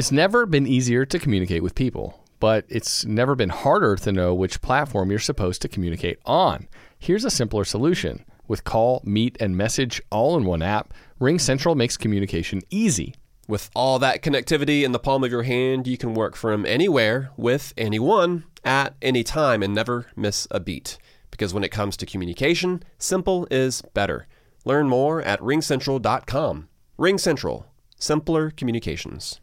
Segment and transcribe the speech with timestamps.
[0.00, 4.34] It's never been easier to communicate with people, but it's never been harder to know
[4.34, 6.68] which platform you're supposed to communicate on.
[6.98, 8.24] Here's a simpler solution.
[8.48, 13.14] With call, meet, and message all in one app, RingCentral makes communication easy.
[13.46, 17.28] With all that connectivity in the palm of your hand, you can work from anywhere
[17.36, 20.96] with anyone at any time and never miss a beat.
[21.30, 24.26] Because when it comes to communication, simple is better.
[24.64, 26.70] Learn more at ringcentral.com.
[26.98, 27.64] RingCentral,
[27.98, 29.42] simpler communications.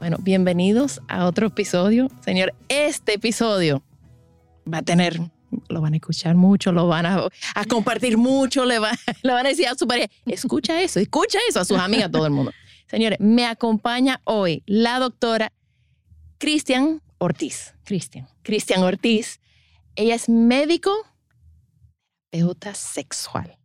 [0.00, 2.08] Bueno, bienvenidos a otro episodio.
[2.24, 3.82] Señor, este episodio
[4.66, 5.20] va a tener,
[5.68, 8.92] lo van a escuchar mucho, lo van a, a compartir mucho, le, va,
[9.22, 12.10] le van a decir a su pareja, escucha eso, escucha eso a sus amigas, a
[12.10, 12.50] todo el mundo.
[12.86, 15.52] Señores, me acompaña hoy la doctora
[16.38, 17.74] Cristian Ortiz.
[17.84, 19.38] Cristian, Cristian Ortiz.
[19.96, 20.92] Ella es médico,
[22.30, 23.58] terapeuta sexual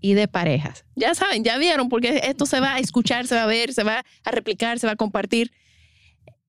[0.00, 0.84] y de parejas.
[0.96, 3.84] Ya saben, ya vieron, porque esto se va a escuchar, se va a ver, se
[3.84, 5.52] va a replicar, se va a compartir.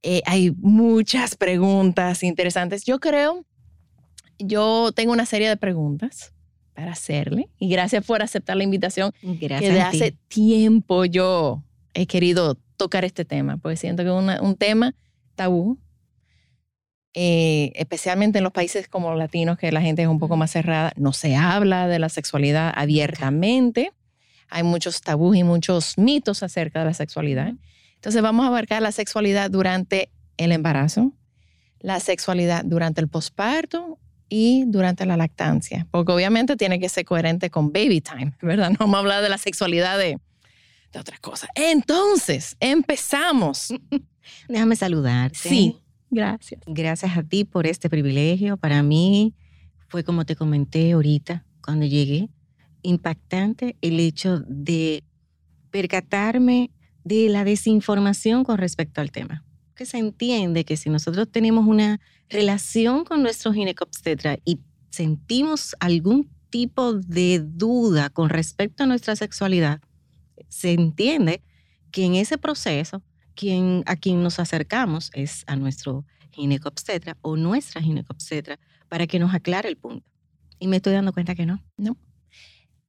[0.03, 2.85] Eh, hay muchas preguntas interesantes.
[2.85, 3.45] Yo creo,
[4.37, 6.33] yo tengo una serie de preguntas
[6.73, 9.13] para hacerle y gracias por aceptar la invitación.
[9.21, 9.59] Gracias.
[9.59, 14.55] que de hace tiempo yo he querido tocar este tema, porque siento que es un
[14.55, 14.95] tema
[15.35, 15.77] tabú,
[17.13, 20.93] eh, especialmente en los países como latinos, que la gente es un poco más cerrada,
[20.95, 23.91] no se habla de la sexualidad abiertamente,
[24.47, 27.53] hay muchos tabús y muchos mitos acerca de la sexualidad.
[27.99, 31.11] Entonces vamos a abarcar la sexualidad durante el embarazo,
[31.81, 37.49] la sexualidad durante el posparto y durante la lactancia, porque obviamente tiene que ser coherente
[37.49, 38.69] con baby time, ¿verdad?
[38.69, 40.17] No vamos a hablar de la sexualidad de,
[40.93, 41.49] de otras cosas.
[41.55, 43.73] Entonces, empezamos.
[44.47, 45.37] Déjame saludarte.
[45.37, 45.75] Sí,
[46.09, 46.61] gracias.
[46.67, 48.55] Gracias a ti por este privilegio.
[48.55, 49.35] Para mí
[49.89, 52.29] fue como te comenté ahorita cuando llegué,
[52.81, 55.03] impactante el hecho de
[55.69, 56.71] percatarme
[57.03, 59.43] de la desinformación con respecto al tema.
[59.75, 61.99] Que se entiende que si nosotros tenemos una
[62.29, 69.81] relación con nuestro ginecobstetra y sentimos algún tipo de duda con respecto a nuestra sexualidad,
[70.47, 71.41] se entiende
[71.91, 73.01] que en ese proceso
[73.35, 79.33] quien, a quien nos acercamos es a nuestro ginecobstetra o nuestra ginecobstetra para que nos
[79.33, 80.09] aclare el punto.
[80.59, 81.63] Y me estoy dando cuenta que no.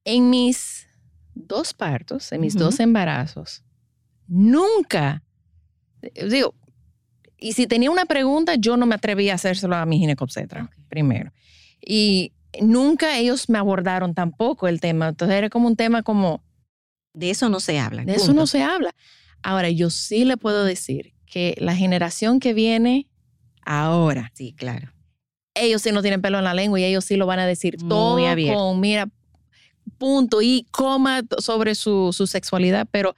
[0.05, 0.87] En mis
[1.35, 3.63] dos partos, en mis dos embarazos,
[4.31, 5.23] nunca,
[6.03, 6.55] eh, digo,
[7.39, 11.33] y si tenía una pregunta, yo no me atreví a hacérselo a mi ginecobstetra primero.
[11.85, 15.09] Y nunca ellos me abordaron tampoco el tema.
[15.09, 16.43] Entonces era como un tema como,
[17.13, 18.05] De eso no se habla.
[18.05, 18.95] de eso no se habla.
[19.43, 23.09] Ahora, yo sí le puedo decir que la generación que viene
[23.65, 24.93] ahora, Sí, claro.
[25.55, 27.79] ellos sí no tienen pelo en la lengua y ellos sí lo van a decir
[27.81, 28.59] Muy todo abierto.
[28.59, 29.09] con, mira,
[29.97, 33.15] punto y coma sobre su, su sexualidad, pero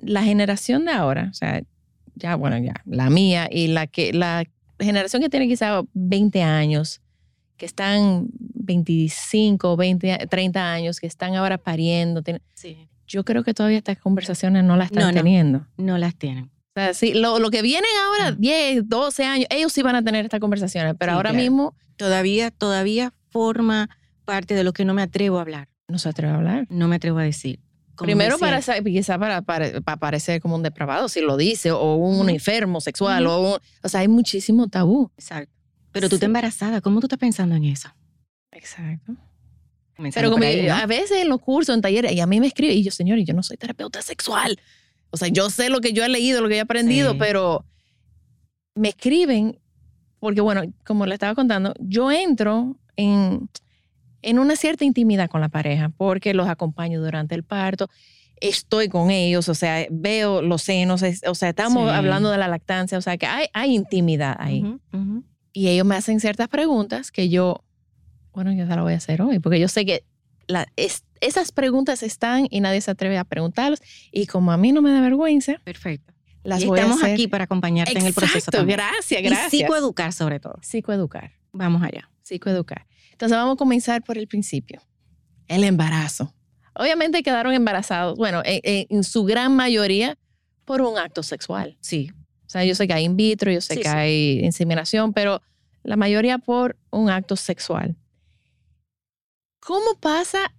[0.00, 1.62] la generación de ahora, o sea,
[2.14, 4.44] ya, bueno, ya, la mía y la que, la
[4.80, 7.00] generación que tiene quizá 20 años,
[7.56, 12.88] que están 25, 20, a- 30 años, que están ahora pariendo, tienen- Sí.
[13.06, 15.14] yo creo que todavía estas conversaciones no las están No, no.
[15.14, 15.66] teniendo.
[15.76, 16.44] No las tienen.
[16.44, 18.40] O sea, sí, lo, lo que vienen ahora, Mm.
[18.40, 21.42] 10, 12 años, ellos sí van a tener estas conversaciones, pero Sí, ahora claro.
[21.42, 23.90] mismo Todavía, todavía forma
[24.24, 25.68] parte de lo que no me atrevo a hablar.
[25.88, 26.66] no se atreve a hablar.
[26.70, 27.58] No me atrevo a decir.
[28.04, 31.70] Primero decía- para sa- quizá para, para, para parecer como un depravado, si lo dice,
[31.72, 35.10] o un enfermo sexual, o, un- o sea, hay muchísimo tabú.
[35.16, 35.52] Exacto.
[35.92, 36.16] Pero tú Sí.
[36.16, 36.80] estás embarazada.
[36.80, 37.88] ¿Cómo tú estás pensando en eso?
[38.52, 39.14] Exacto.
[39.96, 40.74] Comenzando Pero como por ahí, ¿no?
[40.74, 43.18] a veces en los cursos, en talleres, y a mí me escribe, y yo, señor,
[43.18, 44.60] yo no soy terapeuta sexual.
[45.10, 47.16] O sea, yo sé lo que yo he leído, lo que yo he aprendido, Sí.
[47.18, 47.64] pero
[48.74, 49.58] me escriben,
[50.20, 53.48] porque bueno, como le estaba contando, yo entro en,
[54.28, 57.88] en una cierta intimidad con la pareja, porque los acompaño durante el parto,
[58.40, 61.96] estoy con ellos, o sea, veo los senos, o sea, estamos Sí.
[61.96, 64.62] hablando de la lactancia, o sea, que hay, hay intimidad ahí.
[64.62, 65.24] Ujú, ujú.
[65.52, 67.64] Y ellos me hacen ciertas preguntas que yo,
[68.32, 70.04] bueno, yo se las voy a hacer hoy, porque yo sé que
[70.46, 73.82] la- es- esas preguntas están y nadie se atreve a preguntarlas.
[74.12, 76.14] Y como a mí no me da vergüenza, Perfecto.
[76.44, 77.14] las y voy estamos a hacer.
[77.14, 78.76] aquí para acompañarte en el proceso Exacto, también.
[78.78, 79.50] gracias, Y gracias.
[79.50, 80.58] psicoeducar sobre todo.
[80.62, 82.08] Psicoeducar, Vamos allá.
[82.22, 82.86] psicoeducar.
[83.18, 84.80] Entonces vamos a comenzar por el principio.
[85.48, 86.32] El embarazo.
[86.74, 90.16] Obviamente quedaron embarazados, bueno, en, en- su gran mayoría
[90.64, 91.76] por un acto sexual.
[91.80, 92.10] Sí,
[92.46, 93.94] O sea, yo sé que hay in vitro, yo sé Sí, que sí.
[93.94, 95.42] hay inseminación, pero
[95.82, 97.96] la mayoría por un acto sexual.
[99.60, 100.54] ¿Cómo pasa,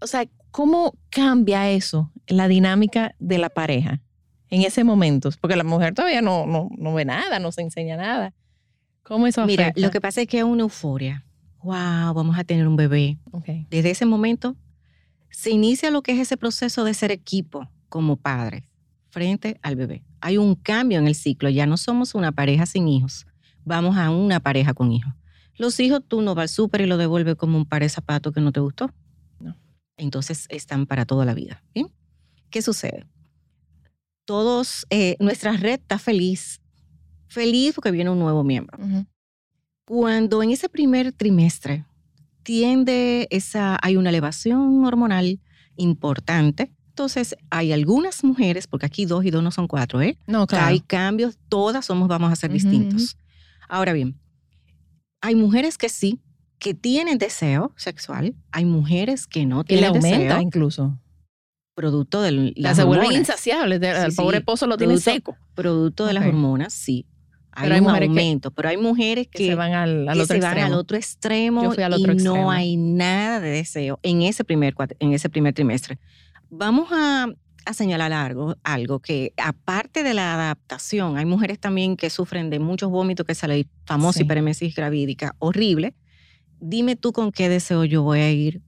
[0.00, 4.00] o sea, cómo cambia eso, la dinámica de la pareja
[4.48, 5.30] en ese momento?
[5.40, 8.32] Porque la mujer todavía no, no, no ve nada, no se enseña nada.
[9.02, 9.80] ¿Cómo eso Mira, afecta?
[9.80, 11.24] lo que pasa es que es una euforia.
[11.66, 13.18] Wow, vamos a tener un bebé.
[13.32, 13.48] Ok.
[13.68, 14.54] Desde ese momento
[15.30, 18.62] se inicia lo que es ese proceso de ser equipo como padres
[19.10, 20.04] frente al bebé.
[20.20, 23.26] Hay un cambio en el ciclo, ya no somos una pareja sin hijos,
[23.64, 25.12] vamos a una pareja con hijos.
[25.56, 28.32] Los hijos tú no vas al súper y lo devuelves como un par de zapatos
[28.32, 28.94] que no te gustó.
[29.40, 29.56] No.
[29.96, 31.64] Entonces están para toda la vida.
[31.74, 31.90] ¿bien?
[32.48, 33.08] ¿Qué sucede?
[34.24, 36.60] Todos, eh, nuestra red está feliz,
[37.26, 38.78] feliz porque viene un nuevo miembro.
[38.78, 39.04] Ujú.
[39.86, 41.84] Cuando en ese primer trimestre
[42.42, 45.40] tiende esa, hay una elevación hormonal
[45.76, 50.18] importante, entonces hay algunas mujeres, porque aquí dos y dos no son cuatro, ¿eh?
[50.26, 50.66] No, claro.
[50.66, 53.16] Hay cambios, todas somos, vamos a ser distintos.
[53.68, 54.18] Ahora bien,
[55.20, 56.20] hay mujeres que sí,
[56.58, 60.98] que tienen deseo sexual, hay mujeres que no y le tienen aumenta deseo, incluso.
[61.74, 63.78] producto de las se vuelven insaciables.
[63.80, 64.16] Sí, el sí.
[64.16, 65.36] pobre esposo lo tiene Producto- seco.
[65.54, 67.06] Producto de las hormonas, sí.
[67.56, 70.16] Hay, hay un mujeres que- aumento, pero hay mujeres Que, que, se van al, al
[70.16, 70.66] que otro se van extremo.
[70.66, 72.36] al otro extremo al y otro extremo.
[72.36, 75.98] no hay nada de deseo en ese primer, en ese primer trimestre.
[76.50, 77.28] Vamos a,
[77.64, 82.58] a señalar algo, algo que aparte de la adaptación, hay mujeres también que sufren de
[82.60, 84.24] muchos vómitos, que es la famosa Sí.
[84.24, 85.94] hiperemesis gravídica, horrible.
[86.60, 88.62] Dime tú con qué deseo yo voy a ir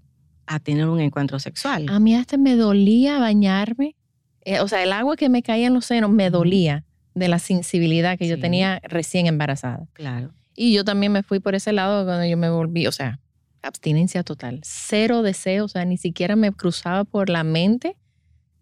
[0.46, 1.86] a tener un encuentro sexual.
[1.90, 3.96] A mí hasta me dolía bañarme.
[4.44, 6.84] Eh, o sea, el agua que me caía en los senos me dolía
[7.18, 9.86] de la sensibilidad que yo tenía recién embarazada.
[9.92, 10.32] Claro.
[10.54, 13.20] Y yo también me fui por ese lado cuando yo me volví, o sea,
[13.62, 14.60] abstinencia total.
[14.64, 17.96] Cero deseo, o sea, ni siquiera me cruzaba por la mente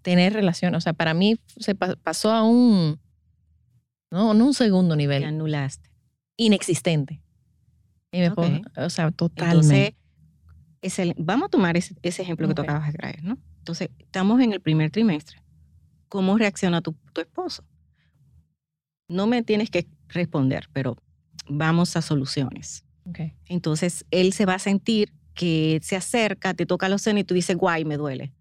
[0.02, 0.74] tener relación.
[0.74, 2.98] O sea, para mí se pa- pasó a un,
[4.10, 5.90] no, no un segundo Te nivel, anulaste.
[6.36, 7.22] inexistente.
[8.12, 9.96] Y me o sea, Entonces, totalmente.
[10.80, 13.38] es el- vamos a tomar ese, ese ejemplo que tú acabas de traer, ¿no?
[13.58, 15.42] Entonces, estamos en el primer trimestre.
[16.08, 17.64] ¿Cómo reacciona tu, tu esposo?
[19.08, 20.96] No me tienes que responder, pero
[21.48, 22.84] vamos a soluciones.
[23.04, 23.20] Ok.
[23.46, 27.34] Entonces, él se va a sentir que se acerca, te toca los senos y tú
[27.34, 28.32] dices, guay, me duele.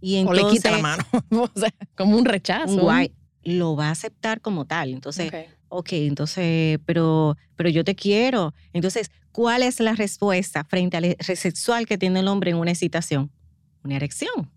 [0.00, 1.04] Y o entonces, le quita la mano.
[1.30, 2.74] o sea, como un rechazo.
[2.74, 4.90] un guay, lo va a aceptar como tal.
[4.92, 5.34] Entonces, Ok.
[5.68, 8.54] ok, entonces, pero, pero yo te quiero.
[8.72, 12.70] Entonces, ¿cuál es la respuesta frente al eje sexual que tiene el hombre en una
[12.70, 13.30] excitación?
[13.82, 14.50] Una erección.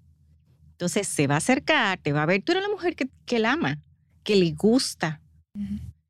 [0.71, 3.37] Entonces, se va a acercar, te va a ver, tú eres la mujer que, que
[3.37, 3.79] él ama,
[4.23, 5.21] que le gusta.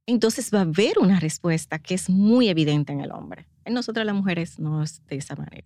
[0.08, 3.48] Entonces va a haber una respuesta que es muy evidente en el hombre.
[3.64, 5.66] En nosotras las mujeres no es de esa manera.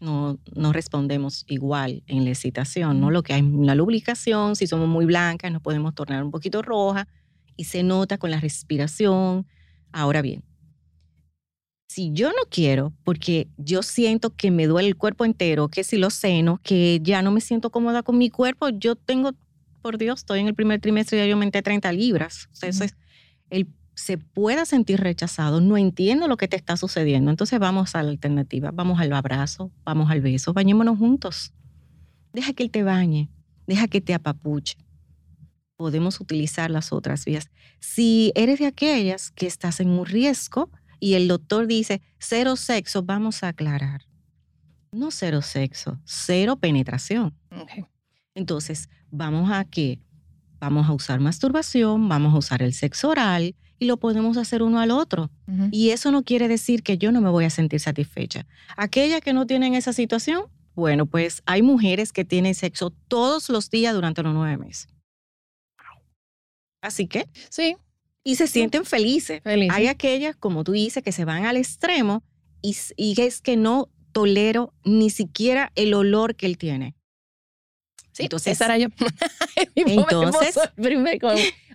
[0.00, 3.10] No, no respondemos igual en la excitación, ¿no?
[3.10, 6.62] Lo que hay en la lubricación, si somos muy blancas, nos podemos tornar un poquito
[6.62, 7.08] roja
[7.56, 9.46] y se nota con la respiración.
[9.92, 10.42] Ahora bien,
[11.88, 15.96] si yo no quiero, porque yo siento que me duele el cuerpo entero, que si
[15.96, 19.32] los senos, que ya no me siento cómoda con mi cuerpo, yo tengo,
[19.80, 22.48] por Dios, estoy en el primer trimestre y ya yo aumenté 30 libras.
[22.52, 22.96] O sea, eso es-
[23.54, 27.30] él se pueda sentir rechazado, no entiendo lo que te está sucediendo.
[27.30, 31.52] Entonces vamos a la alternativa, vamos al abrazo, vamos al beso, bañémonos juntos.
[32.32, 33.30] Deja que él te bañe,
[33.66, 34.76] deja que te apapuche.
[35.76, 37.50] Podemos utilizar las otras vías.
[37.78, 43.02] Si eres de aquellas que estás en un riesgo y el doctor dice cero sexo,
[43.02, 44.02] vamos a aclarar.
[44.90, 47.36] No cero sexo, cero penetración.
[48.34, 50.00] Entonces, vamos a qué?
[50.64, 54.80] Vamos a usar masturbación, vamos a usar el sexo oral y lo podemos hacer uno
[54.80, 55.30] al otro.
[55.70, 58.46] Y eso no quiere decir que yo no me voy a sentir satisfecha.
[58.78, 60.44] Aquellas que no tienen esa situación,
[60.74, 64.88] bueno, pues hay mujeres que tienen sexo todos los días durante los nueve meses.
[66.80, 67.76] Así que, Sí,
[68.22, 69.42] y se sienten felices.
[69.42, 69.70] feliz.
[69.70, 72.22] Hay aquellas, como tú dices, que se van al extremo
[72.62, 76.94] y, y es que no tolero ni siquiera el olor que él tiene.
[78.14, 78.86] Sí, Entonces- esa era yo.
[79.74, 80.56] Entonces-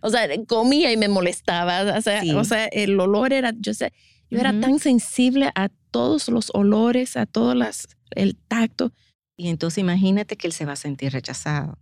[0.02, 1.98] o sea, comía y me molestaba.
[1.98, 2.32] O sea, Sí.
[2.32, 3.94] o sea el olor era, yo sé,
[4.32, 4.62] yo era Ujú.
[4.62, 8.94] tan sensible a todos los olores, a todas las, el tacto.
[9.36, 11.78] Y entonces imagínate que él se va a sentir rechazado.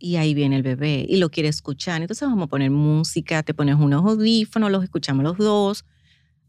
[0.00, 2.00] Y ahí viene el bebé y lo quiere escuchar.
[2.00, 5.84] Entonces vamos a poner música, te pones unos audífonos, los escuchamos los dos.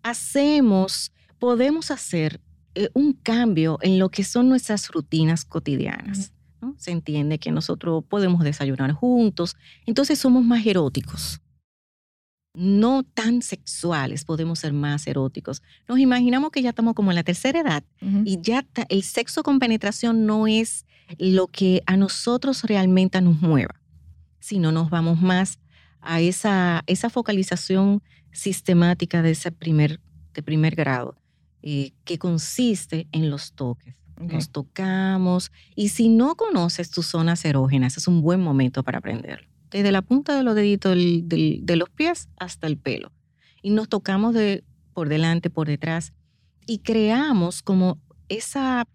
[0.03, 2.39] Hacemos, podemos hacer
[2.75, 6.31] eh, un cambio en lo que son nuestras rutinas cotidianas.
[6.61, 6.75] ¿No?
[6.77, 9.55] Se entiende que nosotros podemos desayunar juntos.
[9.85, 11.41] Entonces somos más eróticos.
[12.55, 15.61] No tan sexuales, podemos ser más eróticos.
[15.87, 17.83] Nos imaginamos que ya estamos como en la tercera edad
[18.25, 20.85] y ya el sexo con penetración no es
[21.17, 23.81] lo que a nosotros realmente nos mueva,
[24.39, 25.59] sino nos vamos más
[26.01, 28.01] a esa, esa focalización
[28.31, 29.99] sistemática de ese primer,
[30.33, 31.17] de primer grado,
[31.61, 33.95] eh, que consiste en los toques.
[34.19, 39.47] Nos tocamos y si no conoces tus zonas erógenas, es un buen momento para aprenderlo.
[39.71, 43.11] Desde la punta de los deditos del- del- de los pies hasta el pelo.
[43.61, 46.11] Y nos tocamos de por delante, por detrás
[46.65, 48.85] y creamos como esa,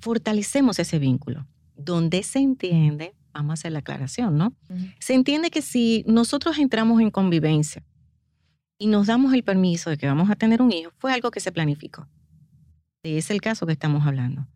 [0.00, 4.52] fortalecemos ese vínculo, donde se entiende, vamos a hacer la aclaración, ¿no?
[4.98, 7.82] Se entiende que si nosotros entramos en convivencia
[8.78, 11.40] y nos damos el permiso de que vamos a tener un hijo, fue algo que
[11.40, 12.06] se planificó.
[13.02, 14.46] Ese es el caso que estamos hablando.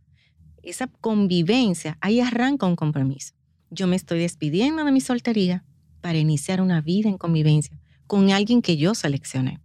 [0.62, 3.34] Esa convivencia, ahí arranca un compromiso.
[3.70, 5.64] Yo me estoy despidiendo de mi soltería
[6.00, 9.60] para iniciar una vida en convivencia con alguien que yo seleccioné.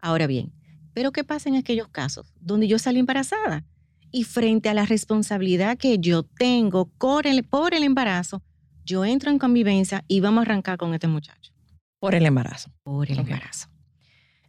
[0.00, 0.52] Ahora bien,
[0.94, 3.64] ¿pero qué pasa en aquellos casos donde yo salí embarazada?
[4.10, 8.42] Y frente a la responsabilidad que yo tengo por el, por el embarazo,
[8.84, 11.52] yo entro en convivencia y vamos a arrancar con este muchacho
[12.00, 12.72] Por el embarazo.
[12.82, 13.68] por el embarazo.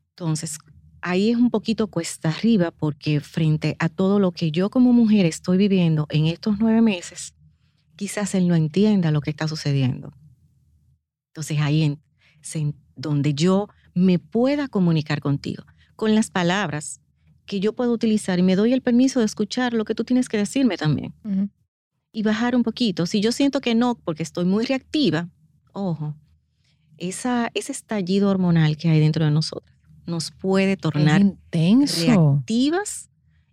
[0.10, 0.58] Entonces,
[1.01, 5.25] ahí es un poquito cuesta arriba porque frente a todo lo que yo como mujer
[5.25, 7.34] estoy viviendo en estos nueve meses,
[7.96, 10.13] quizás él no entienda lo que está sucediendo.
[11.29, 11.84] Entonces, ahí
[12.53, 15.63] en, donde yo me pueda comunicar contigo
[15.96, 17.00] con las palabras
[17.46, 20.29] que yo puedo utilizar y me doy el permiso de escuchar lo que tú tienes
[20.29, 21.13] que decirme también
[22.12, 23.05] y bajar un poquito.
[23.05, 25.29] Si yo siento que no, porque estoy muy reactiva,
[25.74, 26.15] ojo,
[26.98, 33.10] esa, ese estallido hormonal que hay dentro de nosotros nos puede tornar reactivas,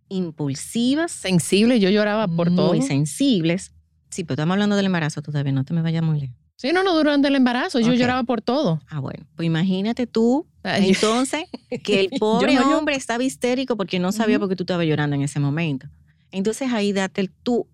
[0.08, 2.82] impulsivas, Sensible, yo lloraba por muy todo.
[2.82, 3.72] sensibles.
[4.10, 6.36] Sí, pero estamos hablando del embarazo todavía, no te me vayas muy lejos.
[6.56, 8.80] Sí, no, no, durante el embarazo, yo lloraba por todo.
[8.88, 11.44] Ah, bueno, pues imagínate tú, Ay, entonces,
[11.84, 14.86] que el pobre no, yo- hombre estaba histérico porque no sabía por qué tú estabas
[14.86, 15.88] llorando en ese momento.
[16.32, 17.68] Entonces ahí date el tú,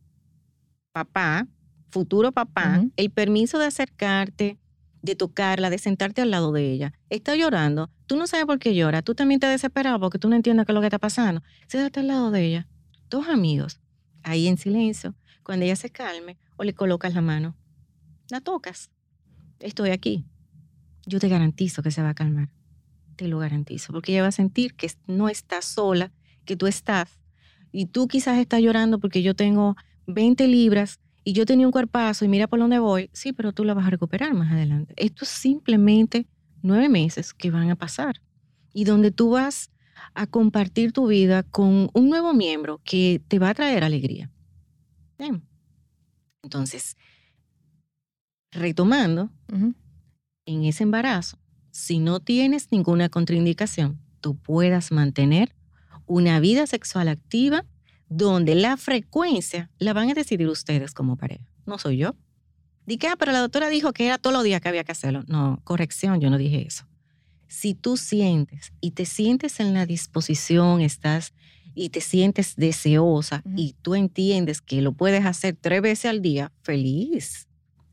[0.93, 1.47] papá,
[1.91, 4.59] futuro papá, el permiso de acercarte,
[5.05, 6.95] de tocarla, de sentarte al lado de ella.
[7.11, 10.37] Está llorando, tú no sabes por qué llora, tú también te desesperas porque tú no
[10.37, 11.43] entiendes qué es lo que está pasando.
[11.67, 12.69] Siéntate al lado de ella,
[13.11, 13.81] dos amigos,
[14.23, 17.55] ahí en silencio, cuando ella se calme, o le colocas la mano,
[18.31, 18.91] la tocas.
[19.61, 20.25] Estoy aquí.
[21.05, 22.49] Yo te garantizo que se va a calmar.
[23.17, 26.13] Te lo garantizo, porque ella va a sentir que no estás sola,
[26.47, 27.21] que tú estás.
[27.73, 32.25] Y tú quizás estás llorando porque yo tengo 20 libras y yo tenía un cuerpazo
[32.25, 33.11] y mira por dónde voy.
[33.13, 34.95] Sí, pero tú la vas a recuperar más adelante.
[34.97, 36.27] Esto es simplemente
[36.63, 38.21] nueve meses que van a pasar
[38.73, 39.71] y donde tú vas
[40.15, 44.31] a compartir tu vida con un nuevo miembro que te va a traer alegría.
[45.19, 45.43] Bien.
[46.43, 46.97] Entonces,
[48.51, 49.31] retomando,
[50.47, 51.39] en ese embarazo,
[51.71, 55.55] si no tienes ninguna contraindicación, tú puedas mantener
[56.07, 57.65] una vida sexual activa
[58.09, 61.45] donde la frecuencia la van a decidir ustedes como pareja.
[61.67, 62.15] No soy yo.
[62.87, 64.93] Di que, ah, pero la doctora dijo que era todos los días que había que
[64.93, 65.25] hacerlo.
[65.27, 66.87] No, corrección, yo no dije eso.
[67.49, 71.33] Si tú sientes y te sientes en la disposición, estás
[71.75, 73.55] y te sientes deseosa Ujú.
[73.57, 77.49] y tú entiendes que lo puedes hacer tres veces al día, feliz.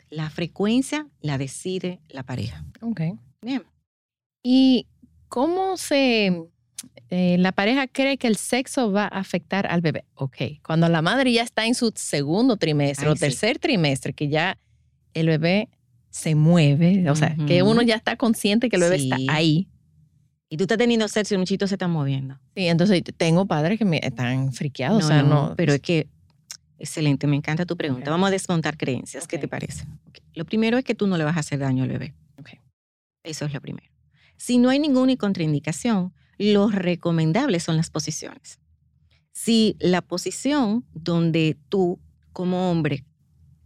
[0.10, 2.66] La frecuencia la decide la pareja.
[2.82, 3.02] Ok.
[3.42, 3.64] Bien.
[4.44, 4.88] ¿Y
[5.30, 6.50] cómo se...
[7.10, 10.06] eh, la pareja cree que el sexo va a afectar al bebé?
[10.16, 10.38] Ok.
[10.66, 13.20] Cuando la madre ya está en su segundo trimestre Ay, o sí.
[13.22, 14.58] tercer trimestre, que ya
[15.14, 15.70] el bebé
[16.10, 19.10] se mueve, o sea, que uno ya está consciente que el bebé Sí.
[19.12, 19.68] está ahí.
[20.50, 22.38] Y tú estás teniendo sexo y el muchito se está moviendo.
[22.56, 25.54] Sí, entonces tengo padres que me están friqueados, o sea, no.
[25.56, 26.08] Pero es que,
[26.78, 28.12] excelente, me encanta tu pregunta.
[28.12, 29.28] Vamos a desmontar creencias.
[29.28, 29.86] ¿Qué te parece?
[30.10, 30.18] Ok.
[30.34, 32.14] Lo primero es que tú no le vas a hacer daño al bebé.
[32.38, 32.50] Ok.
[33.24, 33.88] Eso es lo primero.
[34.36, 38.60] Si no hay ninguna contraindicación, lo recomendable son las posiciones.
[39.32, 42.00] Si la posición donde tú,
[42.34, 43.06] como hombre,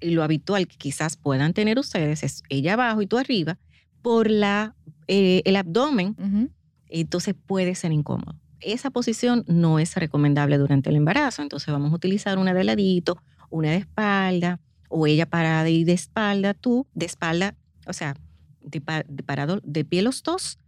[0.01, 3.57] lo habitual que quizás puedan tener ustedes es ella abajo y tú arriba,
[4.01, 4.75] por la,
[5.07, 6.51] eh, el abdomen, Ujú.
[6.89, 8.35] entonces puede ser incómodo.
[8.59, 13.17] Esa posición no es recomendable durante el embarazo, entonces vamos a utilizar una de ladito,
[13.49, 17.55] una de espalda, o ella parada y de espalda, tú de espalda,
[17.87, 18.15] o sea,
[18.61, 20.59] de, de parado, de pie los dos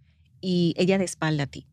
[0.41, 1.67] y ella de espalda a ti.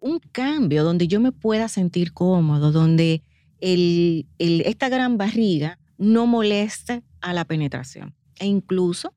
[0.00, 3.22] Un cambio donde yo me pueda sentir cómodo, donde
[3.60, 8.14] el, el- esta gran barriga no moleste a la penetración.
[8.38, 9.14] E incluso,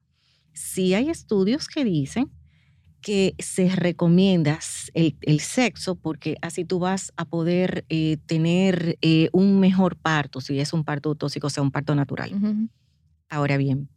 [0.51, 2.29] si hay estudios que dicen
[3.01, 4.59] que se recomienda
[4.93, 10.39] el, el sexo porque así tú vas a poder eh, tener eh, un mejor parto,
[10.41, 12.31] si es un parto tóxico, o sea, un parto natural.
[13.29, 13.89] Ahora bien,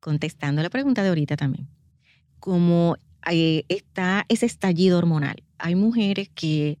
[0.00, 1.68] contestando la pregunta de ahorita también,
[2.38, 2.96] como
[3.30, 6.78] eh, está ese estallido hormonal, hay mujeres que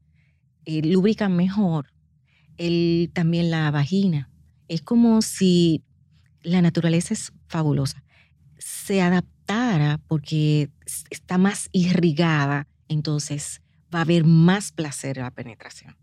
[0.64, 1.92] eh, lubrican mejor,
[2.56, 4.30] el, también la vagina.
[4.68, 5.82] Es como si
[6.42, 8.02] la naturaleza es fabulosa.
[8.58, 10.70] Se adaptó tara porque
[11.10, 13.62] está más irrigada, entonces
[13.94, 15.96] va a haber más placer en la penetración.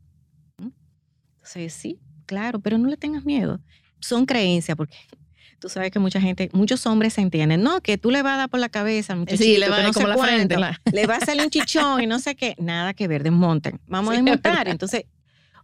[0.57, 3.59] Entonces, sí, claro, pero no le tengas miedo.
[3.99, 4.95] Son creencias, porque
[5.59, 8.37] tú sabes que mucha gente, muchos hombres se entienden, no, que tú le vas a
[8.37, 10.55] dar por la cabeza, Sí, le va a no como la frente.
[10.55, 13.23] cuánto, la- le va a salir un chichón y no sé qué, nada que ver,
[13.23, 13.79] desmonten.
[13.87, 14.67] Vamos Sí, a es desmontar.
[14.67, 15.03] Entonces,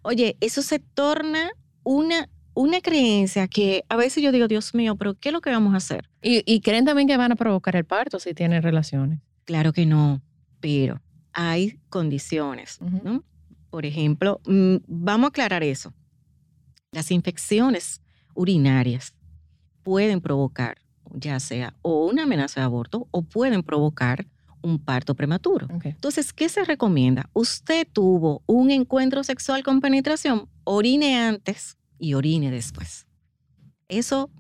[0.01, 1.49] oye, eso se torna
[1.83, 5.49] una, una creencia que a veces yo digo, Dios mío, pero ¿qué es lo que
[5.49, 6.09] vamos a hacer?
[6.21, 9.19] Y, y creen también que van a provocar el parto si tienen relaciones.
[9.45, 10.21] Claro que no,
[10.59, 11.01] pero
[11.33, 12.79] hay condiciones.
[12.81, 13.23] ¿no?
[13.69, 15.93] Por ejemplo, mm, vamos a aclarar eso.
[16.91, 18.01] Las infecciones
[18.33, 19.13] urinarias
[19.86, 20.80] pueden provocar
[21.13, 24.25] ya sea o una amenaza de aborto o pueden provocar
[24.63, 25.68] un parto prematuro.
[25.84, 27.30] Entonces, ¿qué se recomienda?
[27.34, 33.06] Usted tuvo un encuentro sexual con penetración, orine antes y orine después.
[33.88, 34.32] Eso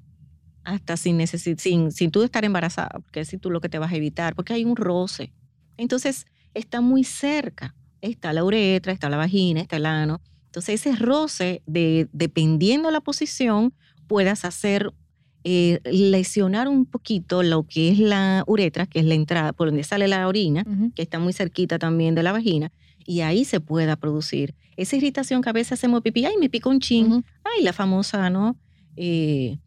[0.63, 3.91] hasta sin, necesi- sin, sin tú estar embarazada, porque si tú lo que te vas
[3.91, 5.31] a evitar, porque hay un roce.
[5.77, 6.25] Entonces,
[6.55, 7.75] está muy cerca.
[8.01, 10.21] Está la uretra, está la vagina, está el ano.
[10.45, 13.75] Entonces, ese roce, de, dependiendo la posición,
[14.07, 14.91] puedas hacer
[15.47, 19.83] eh, lesionar un poquito lo que es la uretra, que es la entrada por donde
[19.83, 22.71] sale la orina, que está muy cerquita también de la vagina,
[23.05, 26.71] y ahí se pueda producir esa irritación que a veces hacemos pipí, ay, me pico
[26.71, 27.23] un chin, Ujú.
[27.43, 28.57] ay, la famosa, ¿no?
[28.97, 29.59] Eh,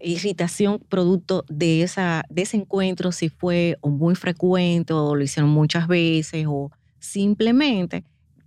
[0.00, 5.50] irritación producto de, esa, de ese encuentro, si fue o muy frecuente o lo hicieron
[5.50, 8.02] muchas veces o simplemente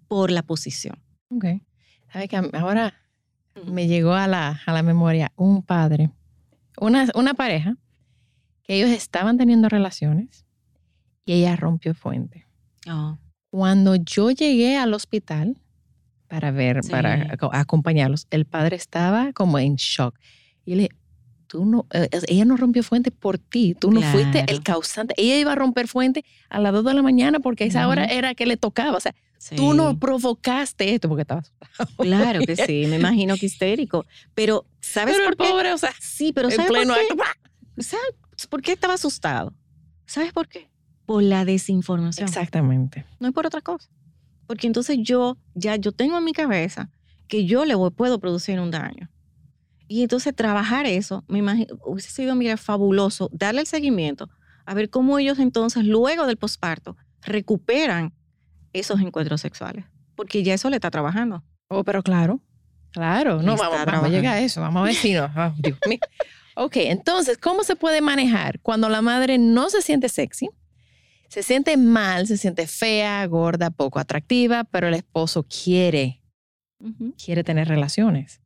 [0.08, 0.96] por la posición.
[1.30, 1.46] Ok.
[2.12, 2.94] ¿Sabe que ahora
[3.68, 6.10] me llegó a la, a la memoria un padre,
[6.80, 7.76] una, una pareja,
[8.64, 10.46] que ellos estaban teniendo relaciones
[11.26, 12.48] y ella rompió fuente.
[12.90, 13.18] Oh,
[13.50, 15.58] Cuando yo llegué al hospital
[16.28, 16.90] para ver, Sí.
[16.92, 20.18] para aco- acompañarlos, el padre estaba como en shock.
[20.66, 20.90] Y le
[21.48, 25.14] tú no, eh, ella no rompió fuente por ti, tú no fuiste el causante.
[25.18, 28.06] Ella iba a romper fuente a las 2 de la mañana porque a esa hora
[28.06, 28.96] era que le tocaba.
[28.96, 29.14] O sea,
[29.56, 29.98] tú no sí.
[29.98, 31.52] provocaste esto porque estabas
[31.98, 34.06] Claro que sí, me imagino que histérico.
[34.34, 35.52] Pero, ¿sabes Pero el por qué?
[35.52, 37.14] pobre, o sea, Sí, pero en ¿sabes pleno por qué?
[37.24, 37.82] acto.
[37.82, 39.54] ¿Sabes por qué estaba asustado?
[40.06, 40.70] ¿Sabes por qué?
[41.06, 42.28] Por la desinformación.
[42.28, 43.06] Exactamente.
[43.20, 43.90] No es por otra cosa.
[44.48, 46.90] Porque entonces yo ya yo tengo en mi cabeza
[47.28, 49.10] que yo le voy- puedo producir un daño.
[49.88, 54.30] Y entonces trabajar eso, me imagino, hubiese sido, mira, fabuloso, darle el seguimiento,
[54.66, 58.14] a ver cómo ellos entonces, luego del posparto, recuperan
[58.74, 59.86] esos encuentros sexuales.
[60.16, 61.44] Porque ya eso le está trabajando.
[61.70, 62.40] Oh, pero claro,
[62.92, 63.42] claro.
[63.42, 64.62] No, vamos, vamos a llegar a eso.
[64.62, 65.24] Vamos a ver si no.
[65.36, 66.00] Ah, Dios mío.
[66.56, 70.50] Ok, entonces, ¿cómo se puede manejar cuando la madre no se siente sexy?
[71.30, 76.22] Se siente mal, se siente fea, gorda, poco atractiva, pero el esposo quiere,
[76.80, 77.14] Ujú.
[77.24, 78.42] quiere tener relaciones.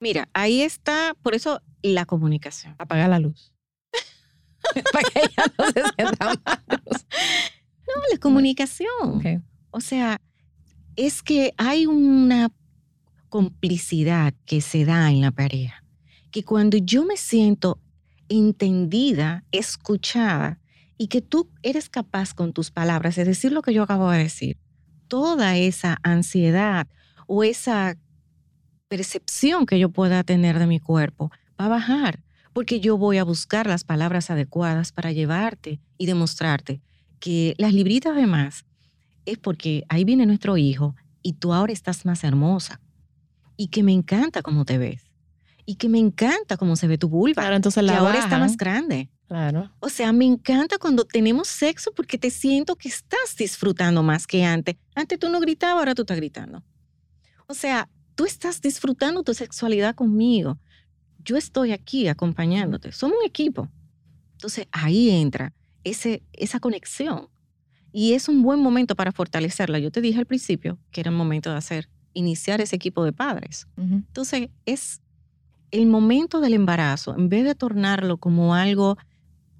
[0.00, 2.74] Mira, ahí está, por eso la comunicación.
[2.78, 3.52] Apaga la luz.
[4.92, 6.40] Para que ella no se sienta mal.
[6.66, 8.88] No, la comunicación.
[9.02, 9.42] Ok.
[9.72, 10.20] O sea,
[10.96, 12.52] es que hay una
[13.28, 15.82] complicidad que se da en la pareja,
[16.30, 17.80] que cuando yo me siento
[18.28, 20.60] entendida, escuchada,
[20.98, 24.18] y que tú eres capaz con tus palabras de decir lo que yo acabo de
[24.18, 24.58] decir,
[25.08, 26.86] toda esa ansiedad
[27.26, 27.96] o esa
[28.88, 33.24] percepción que yo pueda tener de mi cuerpo va a bajar, porque yo voy a
[33.24, 36.82] buscar las palabras adecuadas para llevarte y demostrarte
[37.18, 38.66] que las libritas de más
[39.24, 42.80] es porque ahí viene nuestro hijo y tú ahora estás más hermosa
[43.56, 45.12] y que me encanta cómo te ves
[45.64, 48.38] y que me encanta cómo se ve tu vulva, Claro, entonces que la ahora está
[48.38, 49.08] más grande.
[49.28, 49.70] Claro.
[49.80, 54.44] O sea, me encanta cuando tenemos sexo porque te siento que estás disfrutando más que
[54.44, 54.76] antes.
[54.94, 56.62] Antes tú no gritabas, ahora tú estás gritando.
[57.46, 60.58] O sea, tú estás disfrutando tu sexualidad conmigo.
[61.24, 62.92] Yo estoy aquí acompañándote.
[62.92, 63.68] Somos un equipo.
[64.32, 65.54] Entonces ahí entra
[65.84, 67.28] ese, esa conexión.
[67.92, 69.78] Y es un buen momento para fortalecerla.
[69.78, 73.12] Yo te dije al principio que era el momento de hacer, iniciar ese equipo de
[73.12, 73.66] padres.
[73.76, 73.96] Ujú.
[73.96, 75.00] Entonces, es
[75.70, 78.96] el momento del embarazo, en vez de tornarlo como algo,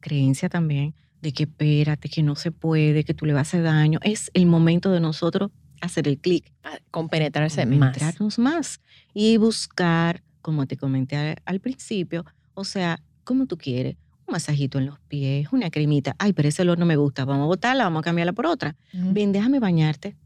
[0.01, 3.63] creencia también, de que espérate, que no se puede, que tú le vas a hacer
[3.63, 7.95] daño, es el momento de nosotros hacer el clic, Ah, Compenetrarse más.
[7.97, 8.81] entrarnos más
[9.15, 14.79] y buscar, como te comenté al, al principio, o sea, como tú quieres, un masajito
[14.79, 17.85] en los pies, una cremita, ay, pero ese olor no me gusta, vamos a botarla,
[17.85, 18.77] vamos a cambiarla por otra.
[18.93, 20.17] Ven, déjame bañarte.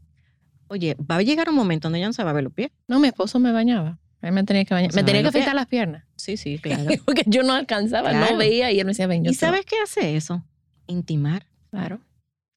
[0.67, 2.71] Oye, va a llegar un momento donde ya no se va a ver los pies.
[2.87, 3.99] No, mi esposo me bañaba.
[4.21, 4.89] Él me tenía que bañar.
[4.89, 6.03] O sea, me tenía que afeitar las piernas.
[6.15, 6.89] Sí, sí, claro.
[7.05, 8.33] Porque yo no alcanzaba, Claro.
[8.33, 10.43] no veía y él me decía, ven, yo ¿Y sabes qué hace eso?
[10.87, 11.45] Intimar.
[11.71, 12.01] Claro.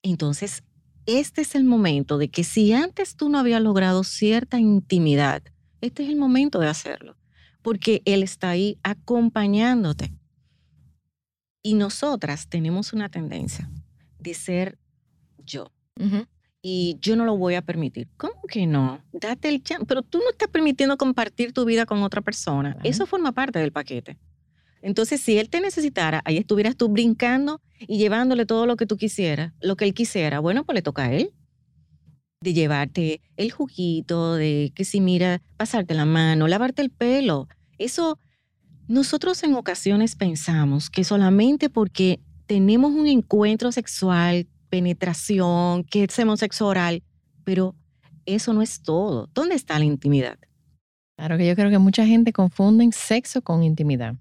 [0.02, 0.64] Entonces,
[1.06, 5.42] este es el momento de que si antes tú no habías logrado cierta intimidad,
[5.80, 7.16] este es el momento de hacerlo,
[7.62, 10.12] porque Él está ahí acompañándote.
[11.62, 13.70] Y nosotras tenemos una tendencia
[14.18, 14.78] de ser
[15.44, 15.70] yo.
[16.62, 18.08] Y yo no lo voy a permitir.
[18.16, 19.00] ¿Cómo que no?
[19.12, 19.84] Date el chance.
[19.86, 22.76] Pero tú no estás permitiendo compartir tu vida con otra persona.
[22.84, 24.18] Eso forma parte del paquete.
[24.82, 28.96] Entonces, si él te necesitara, ahí estuvieras tú brincando y llevándole todo lo que tú
[28.96, 31.32] quisieras, lo que él quisiera, bueno, pues le toca a él.
[32.40, 37.48] De llevarte el juguito, de que si mira, pasarte la mano, lavarte el pelo.
[37.76, 38.18] Eso,
[38.90, 46.66] nosotros en ocasiones pensamos que solamente porque tenemos un encuentro sexual, penetración, que hacemos sexo
[46.66, 47.02] oral,
[47.44, 47.76] pero
[48.26, 49.28] eso no es todo.
[49.32, 50.38] ¿Dónde está la intimidad?
[51.16, 54.14] Claro que yo creo que mucha gente confunde sexo con intimidad.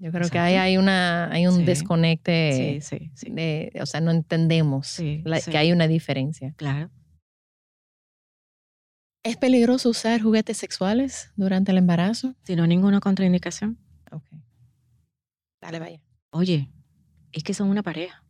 [0.00, 1.64] Yo creo que ahí hay, una, hay un Sí.
[1.64, 2.80] desconecte.
[2.82, 3.30] sí, sí.
[3.30, 6.52] de- o sea, no entendemos la- que hay una diferencia.
[6.56, 6.90] Claro.
[9.22, 12.34] ¿Es peligroso usar juguetes sexuales durante el embarazo?
[12.42, 13.78] Si no ninguna contraindicación.
[15.64, 15.98] Dale, vaya.
[16.30, 16.70] Oye,
[17.32, 18.22] es que son una pareja.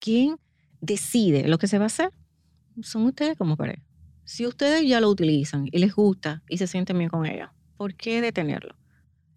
[0.00, 0.36] ¿Quién
[0.80, 2.10] decide lo que se va a hacer?
[2.82, 3.84] Son ustedes como pareja.
[4.24, 7.94] Si ustedes ya lo utilizan y les gusta y se sienten bien con ella, ¿por
[7.94, 8.76] qué detenerlo?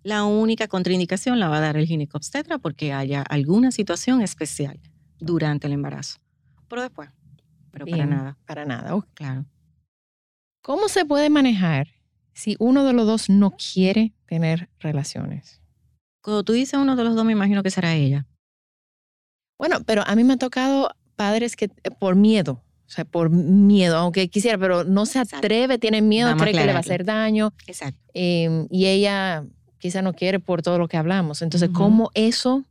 [0.01, 4.79] La única contraindicación la va a dar el ginecobstetra porque haya alguna situación especial
[5.19, 6.17] durante el embarazo.
[6.67, 7.11] Pero después,
[7.69, 8.95] pero para nada, Para nada.
[8.95, 9.05] ok.
[9.13, 9.45] claro.
[10.63, 11.89] ¿Cómo se puede manejar
[12.33, 15.60] si uno de los dos no quiere tener relaciones?
[16.21, 18.27] Cuando tú dices uno de los dos, me imagino que será ella.
[19.57, 23.29] Bueno, pero a mí me ha tocado padres que eh, por miedo, o sea, por
[23.29, 26.81] miedo, aunque quisiera, pero no se atreve, tiene miedo, Vamos cree que le va a
[26.81, 27.99] hacer daño Exacto.
[28.13, 29.45] eh, y ella
[29.77, 31.41] quizá no quiere por todo lo que hablamos.
[31.41, 31.69] Entonces.
[31.73, 32.65] ¿cómo eso,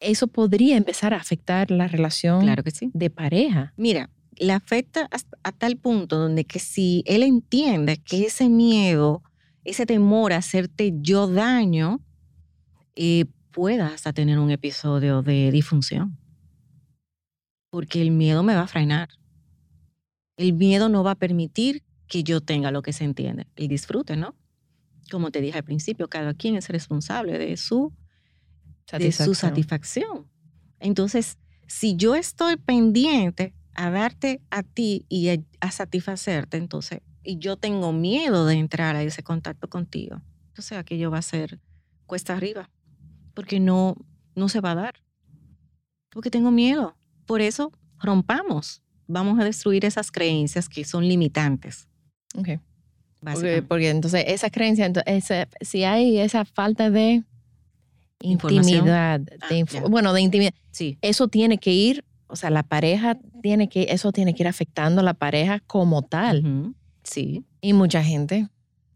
[0.00, 2.90] eso podría empezar a afectar la relación Claro que sí.
[2.94, 3.72] de pareja?
[3.76, 9.22] Mira, le afecta hasta- a tal punto donde que si él entiende que ese miedo,
[9.64, 12.00] ese temor a hacerte yo daño,
[12.94, 16.18] eh, pueda hasta tener un episodio de disfunción.
[17.70, 19.08] Porque el miedo me va a frenar.
[20.36, 24.16] El miedo no va a permitir que yo tenga lo que se entiende, el disfrute,
[24.16, 24.34] ¿no?
[25.10, 27.92] Como te dije al principio, cada quien es responsable de su
[28.92, 30.28] de su satisfacción.
[30.78, 37.38] Entonces, si yo estoy pendiente a darte a ti y a, a satisfacerte, entonces, y
[37.38, 41.58] yo tengo miedo de entrar a ese contacto contigo, entonces aquello va a ser
[42.06, 42.70] cuesta arriba,
[43.34, 43.96] porque no,
[44.36, 44.94] no se va a dar,
[46.10, 46.96] porque tengo miedo.
[47.26, 48.82] Por eso, rompamos.
[49.06, 51.88] Vamos a destruir esas creencias que son limitantes.
[52.38, 52.60] Ok.
[53.32, 57.24] Porque, porque entonces esa creencia, ento- esa- si hay esa falta de
[58.20, 59.80] intimidad, Ah, de ya.
[59.88, 64.12] bueno, de intimidad, Sí, eso tiene que ir, o sea, la pareja tiene que, eso
[64.12, 66.40] tiene que ir afectando a la pareja como tal.
[66.40, 68.48] ujú, sí, Y mucha gente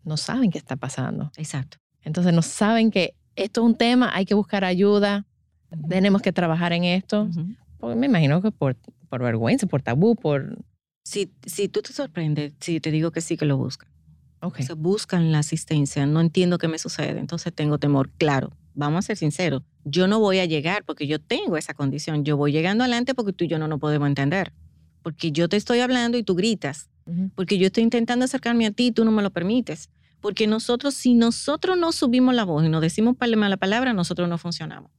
[0.05, 1.31] no saben qué está pasando.
[1.37, 1.79] exacto.
[2.03, 5.27] Entonces no saben que esto es un tema, hay que buscar ayuda,
[5.89, 7.25] tenemos que trabajar en esto.
[7.25, 7.55] Ujú.
[7.79, 8.77] Porque me imagino que por,
[9.09, 10.59] por vergüenza, por tabú, por...
[11.05, 13.89] Si, si tú te sorprendes, si te digo que sí que lo buscan.
[14.41, 14.61] Ok.
[14.61, 18.11] O sea, buscan la asistencia, no entiendo qué me sucede, entonces tengo temor.
[18.19, 22.25] Claro, vamos a ser sinceros, yo no voy a llegar porque yo tengo esa condición,
[22.25, 24.53] yo voy llegando adelante porque tú y yo no nos podemos entender,
[25.03, 26.88] porque yo te estoy hablando y tú gritas,
[27.35, 29.91] Porque yo estoy intentando acercarme a ti y tú no me lo permites,
[30.21, 34.37] porque nosotros, si nosotros no subimos la voz y nos decimos mala palabra, nosotros no
[34.37, 34.91] funcionamos.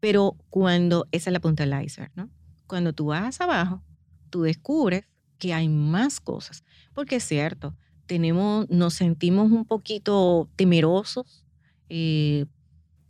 [0.00, 2.30] Pero cuando, esa es la punta del iceberg, ¿no?
[2.66, 3.82] Cuando tú vas abajo,
[4.30, 5.06] tú descubres
[5.38, 7.74] que hay más cosas, porque es cierto,
[8.06, 11.44] tenemos, nos sentimos un poquito temerosos
[11.88, 12.46] eh,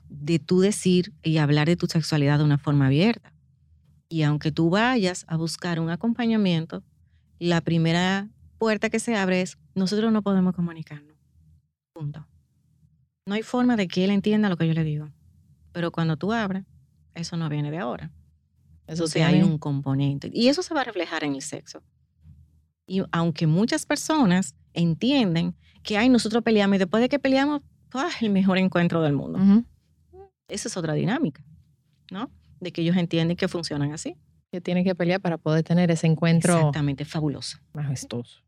[0.08, 3.32] de tú decir y hablar de tu sexualidad de una forma abierta.
[4.08, 6.84] Y aunque tú vayas a buscar un acompañamiento,
[7.38, 11.16] la primera puerta que se abre es, nosotros no podemos comunicarnos.
[11.92, 12.26] Punto.
[13.26, 15.10] No hay forma de que él entienda lo que yo le digo.
[15.72, 16.64] Pero cuando tú abres,
[17.14, 18.10] eso no viene de ahora.
[18.86, 20.30] Eso Entonces hay tiene- un componente.
[20.32, 21.82] Y eso se va a reflejar en el sexo.
[22.86, 27.62] Y aunque muchas personas entienden que ay, nosotros peleamos y después de que peleamos,
[27.94, 28.10] ¡ah!
[28.20, 29.38] el mejor encuentro del mundo.
[29.38, 29.64] Ujú.
[30.48, 31.42] Esa es otra dinámica,
[32.10, 32.30] ¿no?
[32.60, 34.16] De que ellos entienden que funcionan así.
[34.54, 37.58] Que tiene que pelear para poder tener ese encuentro Exactamente, fabuloso.
[37.72, 38.40] majestuoso.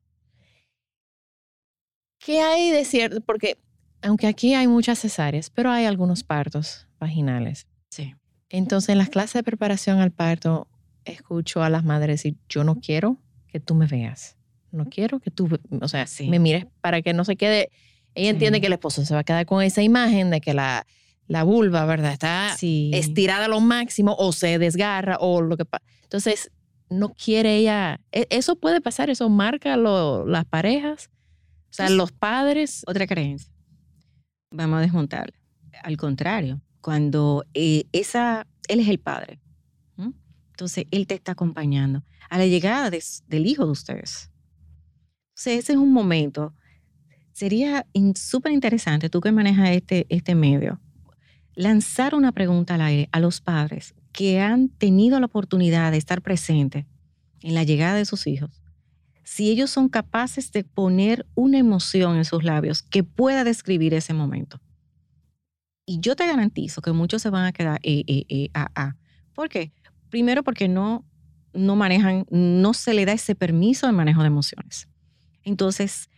[2.20, 3.20] ¿Qué hay de cierto?
[3.22, 3.58] Porque
[4.02, 7.66] aunque aquí hay muchas cesáreas, pero hay algunos partos vaginales.
[7.90, 8.14] Sí.
[8.50, 10.68] Entonces, en las clases de preparación al parto,
[11.04, 14.36] escucho a las madres decir, yo no quiero que tú me veas.
[14.70, 15.48] No quiero que tú,
[15.80, 16.28] o sea, Sí.
[16.28, 17.70] me mires para que no se quede.
[18.14, 18.34] Ella Sí.
[18.34, 20.86] entiende que el esposo se va a quedar con esa imagen de que la,
[21.28, 22.12] la vulva, ¿verdad?
[22.12, 22.90] Está Sí.
[22.94, 25.84] estirada a lo máximo o se desgarra o lo que pasa.
[26.02, 26.50] Entonces,
[26.88, 28.00] no quiere ella.
[28.12, 31.10] e- Eso puede pasar, eso marca lo- las parejas.
[31.70, 31.94] O sea, Sí.
[31.96, 32.82] los padres.
[32.86, 33.52] Otra creencia.
[34.52, 35.36] Vamos a desmontarla.
[35.82, 39.40] Al contrario, cuando eh, esa, él es el padre.
[40.52, 44.30] Entonces, él te está acompañando a la llegada de del hijo de ustedes.
[45.34, 46.54] Entonces, ese es un momento.
[47.32, 47.84] Sería
[48.14, 50.80] súper interesante, tú que manejas este, este medio,
[51.56, 56.22] lanzar una pregunta al aire a los padres que han tenido la oportunidad de estar
[56.22, 56.86] presentes
[57.42, 58.62] en la llegada de sus hijos.
[59.24, 64.14] Si ellos son capaces de poner una emoción en sus labios que pueda describir ese
[64.14, 64.60] momento.
[65.84, 68.96] Y yo te garantizo que muchos se van a quedar eh, eh, eh, ah, ah.
[69.34, 69.72] ¿Por qué?
[70.10, 71.04] Primero porque no,
[71.52, 74.88] no manejan, no se le da ese permiso de manejo de emociones.
[75.42, 76.08] Entonces,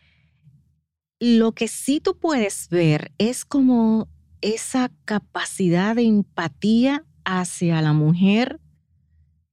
[1.20, 4.08] lo que sí tú puedes ver es como
[4.40, 8.60] esa capacidad de empatía hacia la mujer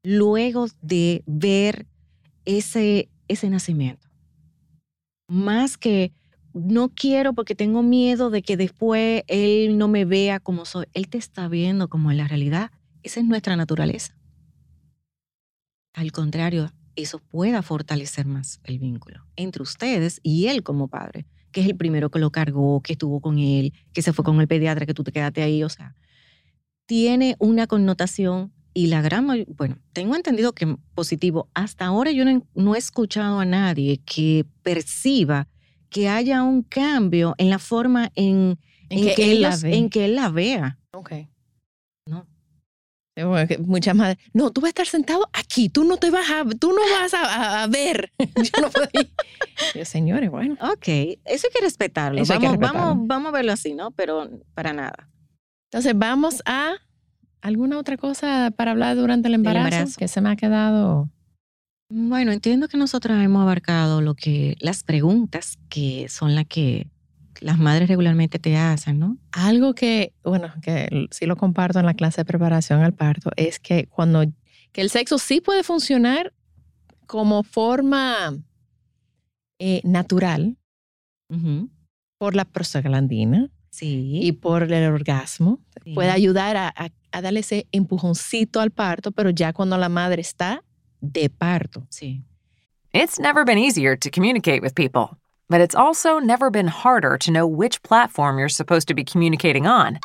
[0.04, 1.88] luego de ver
[2.46, 4.08] ese, ese nacimiento.
[5.28, 6.14] Más que
[6.54, 10.86] no quiero porque tengo miedo de que después él no me vea como soy.
[10.94, 12.72] Él te está viendo como en la realidad.
[13.04, 14.16] Esa es nuestra naturaleza.
[15.94, 21.62] Al contrario, eso pueda fortalecer más el vínculo entre ustedes y él como padre, que
[21.62, 24.48] es el primero que lo cargó, que estuvo con él, que se fue con el
[24.50, 25.64] pediatra, que tú te quedaste ahí.
[25.64, 25.96] O sea,
[26.86, 31.48] tiene una connotación y la gran may- bueno, tengo entendido que positivo.
[31.54, 35.48] Hasta ahora yo no, no he escuchado a nadie que perciba
[35.90, 39.78] que haya un cambio en la forma en, En en que él la ellos- ve.
[39.78, 40.78] en que él la vea.
[40.92, 41.12] Ok.
[42.06, 42.28] No.
[42.28, 42.34] Sí, bueno,
[42.98, 43.05] que
[43.60, 46.72] Muchas madres, no, tú vas a estar sentado aquí, tú no te vas a, tú
[46.74, 48.12] no vas a, a- a ver.
[48.20, 49.10] Yo no puedo ir.
[49.74, 50.56] Yo, señores, bueno.
[50.62, 52.22] Ok, eso hay que respetarlo.
[52.22, 52.90] Eso hay que vamos, respetarlo.
[52.90, 53.92] vamos, vamos a verlo así, ¿no?
[53.92, 55.10] Pero para nada.
[55.72, 56.74] Entonces, vamos a
[57.42, 59.96] alguna otra cosa para hablar durante el embarazo, embarazo.
[59.98, 61.10] que se me ha quedado.
[61.90, 66.88] Bueno, entiendo que nosotros hemos abarcado lo que las preguntas que son las que
[67.42, 69.18] las madres regularmente te hacen, ¿no?
[69.32, 73.60] Algo que, bueno, que sí lo comparto en la clase de preparación al parto, es
[73.60, 74.24] que cuando,
[74.72, 76.34] que el sexo sí puede funcionar
[77.08, 78.34] como forma
[79.60, 80.58] eh, natural
[81.30, 81.70] Ujú.
[82.18, 84.20] por la prostaglandina Sí.
[84.24, 85.60] y por el orgasmo.
[85.84, 85.94] sí.
[85.94, 90.22] Puede ayudar a, a- a darle ese empujoncito al parto, pero ya cuando la madre
[90.22, 90.64] está
[91.02, 91.86] de parto.
[91.90, 92.24] Sí.
[92.94, 95.18] It's never been easier to communicate with people,
[95.50, 99.68] but it's also never been harder to know which platform you're supposed to be communicating
[99.68, 100.00] on.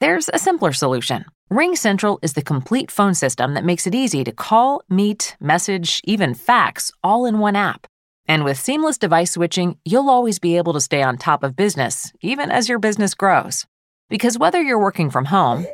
[0.00, 1.24] There's a simpler solution.
[1.48, 6.00] Ring Central is the complete phone system that makes it easy to call, meet, message,
[6.04, 7.86] even fax all in one app.
[8.26, 12.12] And with seamless device switching, you'll always be able to stay on top of business,
[12.20, 13.66] even as your business grows.
[14.08, 15.66] Because whether you're working from home,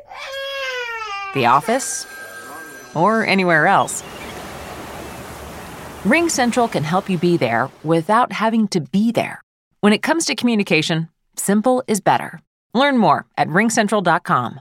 [1.35, 2.07] the office,
[2.95, 4.03] or anywhere else,
[6.05, 9.43] Ring Central can help you be there without having to be there.
[9.81, 12.41] When it comes to communication, simple is better.
[12.73, 14.61] Learn more at ringcentral.com.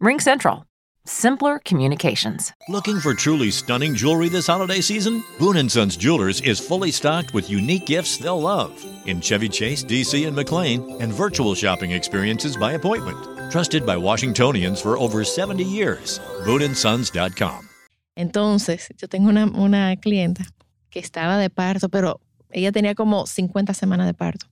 [0.00, 0.66] Ring Central,
[1.04, 2.52] simpler communications.
[2.68, 5.22] Looking for truly stunning jewelry this holiday season?
[5.38, 9.84] Boone & Sons Jewelers is fully stocked with unique gifts they'll love in Chevy Chase,
[9.84, 13.52] DC, and McLean, and virtual shopping experiences by appointment.
[13.52, 16.18] Trusted by Washingtonians for over 70 years.
[16.44, 17.68] BooneAndSons.com.
[18.16, 20.44] Entonces, yo tengo una, una clienta
[20.92, 24.46] que estaba de parto, pero ella tenía como 50 semanas de parto.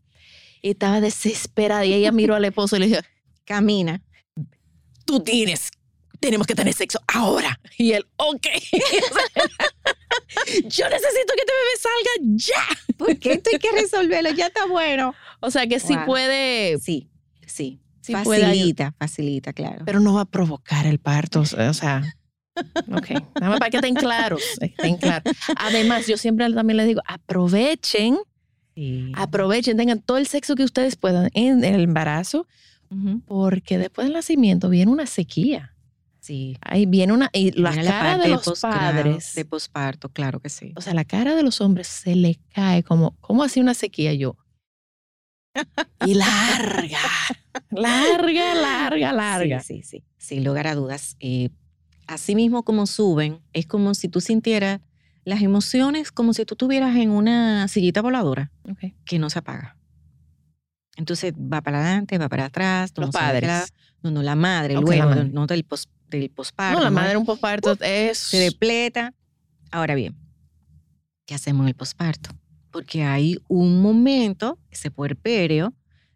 [0.63, 3.01] Y estaba desesperada y ella miró al esposo y le dijo,
[3.45, 4.03] Camina.
[5.05, 5.71] tú tienes,
[6.19, 7.61] tenemos que tener sexo ahora.
[7.79, 8.47] Y él, ok.
[10.69, 12.95] Yo necesito que este bebé salga ya.
[12.97, 14.31] ¿Por qué esto hay que resolverlo?
[14.31, 15.15] Ya está bueno.
[15.41, 16.07] O sea que sí Wow.
[16.07, 17.09] puede, Sí,
[17.47, 17.81] sí.
[18.01, 19.85] sí puede facilita, facilita, claro.
[19.85, 21.41] pero no va a provocar el parto.
[21.41, 22.03] O sea,
[22.93, 23.11] ok.
[23.37, 24.43] Nada más para que estén claros.
[24.61, 25.33] Estén claros.
[25.57, 28.19] Además, yo siempre también les digo, aprovechen
[28.77, 29.13] Sí.
[29.17, 32.47] aprovechen, tengan todo el sexo que ustedes puedan en el embarazo,
[32.89, 33.21] Ujú.
[33.27, 35.75] porque después del nacimiento viene una sequía.
[36.21, 36.57] Sí.
[36.63, 37.29] Ahí viene una.
[37.33, 39.35] Y la Viene cara de parte los padres.
[39.35, 40.73] De posparto, claro que sí.
[40.77, 44.15] o sea, la cara de los hombres se le cae como, ¿cómo así una sequía
[44.15, 44.37] yo?
[46.07, 46.99] Y larga,
[47.71, 49.61] larga, larga, larga.
[49.61, 50.05] Sí, sí, sí.
[50.17, 51.17] Sin lugar a dudas.
[51.21, 51.51] Eh,
[52.13, 54.81] así mismo como suben, es como si tú sintieras
[55.25, 58.93] las emociones como si tú estuvieras en una sillita voladora Ok.
[59.05, 59.77] que no se apaga.
[60.97, 62.93] Entonces va para adelante, va para atrás.
[62.97, 63.73] Los no qué la- padres.
[64.03, 65.31] no, no, la madre, Ok, luego, la madre.
[65.33, 66.79] no del, pos, del posparto.
[66.79, 68.19] No, la madre un posparto es.
[68.19, 69.15] se depleta.
[69.71, 70.17] Ahora bien,
[71.27, 72.31] ¿qué hacemos en el posparto?
[72.71, 75.75] Porque hay un momento, ese puerperio,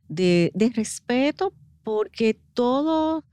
[0.08, 1.52] de, de respeto,
[1.82, 3.24] porque todo,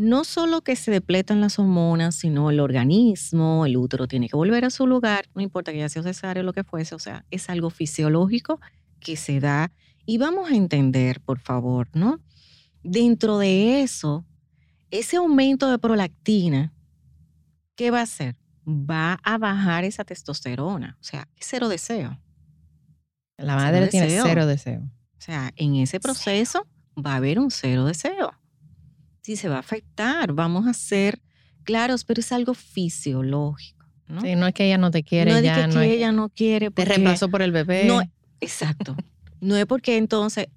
[0.00, 4.64] no solo que se depletan las hormonas, sino el organismo, el útero tiene que volver
[4.64, 7.26] a su lugar, no importa que haya sido cesárea o lo que fuese, o sea,
[7.30, 8.60] es algo fisiológico
[8.98, 9.72] que se da.
[10.06, 12.18] Y vamos a entender, por favor, ¿no?
[12.82, 14.24] Dentro de eso,
[14.90, 16.72] ese aumento de prolactina,
[17.76, 18.36] ¿qué va a hacer?
[18.66, 22.18] Va a bajar esa testosterona, o sea, cero deseo.
[23.36, 24.24] La madre tiene deseo.
[24.24, 24.80] cero deseo.
[24.80, 28.32] O sea, en ese proceso va a haber un cero deseo.
[29.30, 31.22] Sí, se va a afectar, vamos a ser
[31.62, 33.86] claros, pero es algo fisiológico.
[34.08, 34.22] ¿no?
[34.22, 35.86] Sí, no es que ella no te quiere, no es de ya que, no que
[35.86, 36.70] es- ella no quiere.
[36.72, 37.84] te reemplazó por el bebé.
[37.84, 38.00] No,
[38.40, 38.96] exacto.
[39.40, 40.48] No es porque entonces,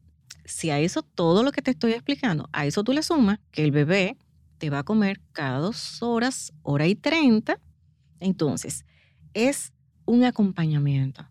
[0.44, 3.64] si a eso todo lo que te estoy explicando, a eso tú le sumas que
[3.64, 4.18] el bebé
[4.58, 7.60] te va a comer cada dos horas, hora y treinta,
[8.20, 8.86] entonces
[9.36, 9.72] es
[10.06, 11.30] un acompañamiento.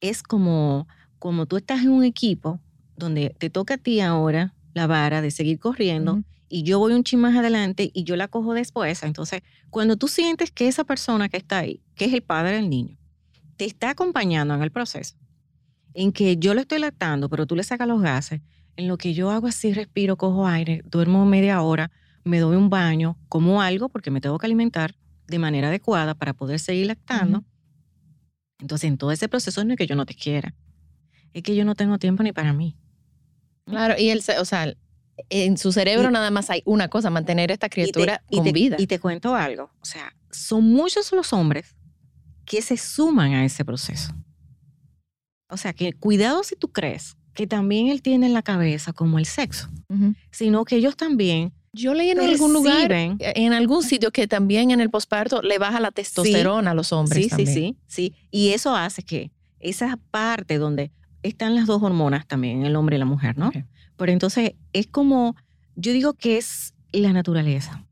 [0.00, 0.88] Es como,
[1.18, 2.60] como tú estás en un equipo
[2.96, 6.22] donde te toca a ti ahora la vara de seguir corriendo.
[6.48, 9.02] Y yo voy un chin más adelante y yo la cojo después.
[9.02, 12.70] Entonces, cuando tú sientes que esa persona que está ahí, que es el padre del
[12.70, 12.96] niño,
[13.56, 15.16] te está acompañando en el proceso,
[15.94, 18.40] en que yo lo estoy lactando, pero tú le sacas los gases,
[18.76, 21.90] en lo que yo hago así, respiro, cojo aire, duermo media hora,
[22.24, 24.94] me doy un baño, como algo porque me tengo que alimentar
[25.26, 27.44] de manera adecuada para poder seguir lactando.
[28.58, 30.54] Entonces, en todo ese proceso no es que yo no te quiera,
[31.32, 32.76] es que yo no tengo tiempo ni para mí.
[33.64, 34.74] Claro, y se- o sea,
[35.30, 38.36] en su cerebro Y- nada más hay una cosa, mantener esta Y te- criatura y
[38.36, 38.76] con te, vida.
[38.78, 41.74] Y te cuento algo, o sea, son muchos los hombres
[42.44, 44.12] que se suman a ese proceso.
[45.48, 49.18] O sea, que cuidado si tú crees que también él tiene en la cabeza como
[49.18, 50.14] el sexo, Ujú.
[50.30, 54.70] sino que ellos también Yo leí en algún lugar, perciben- en algún sitio, que también
[54.70, 57.24] en el posparto le baja la testosterona a los hombres.
[57.24, 57.48] Sí, también.
[57.54, 58.14] sí, sí, sí.
[58.30, 60.90] Y eso hace que esa parte donde
[61.22, 63.48] están las dos hormonas también, el hombre y la mujer, ¿no?
[63.48, 63.56] Ok.
[63.96, 65.36] Pero entonces es como,
[65.74, 67.84] yo digo que es la naturaleza.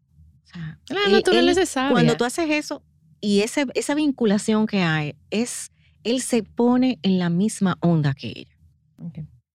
[0.44, 1.90] O sea, La él- naturaleza él- es sabia.
[1.92, 2.82] Cuando tú haces eso
[3.20, 8.28] y ese, esa vinculación que hay, es, él se pone en la misma onda que
[8.28, 8.56] ella.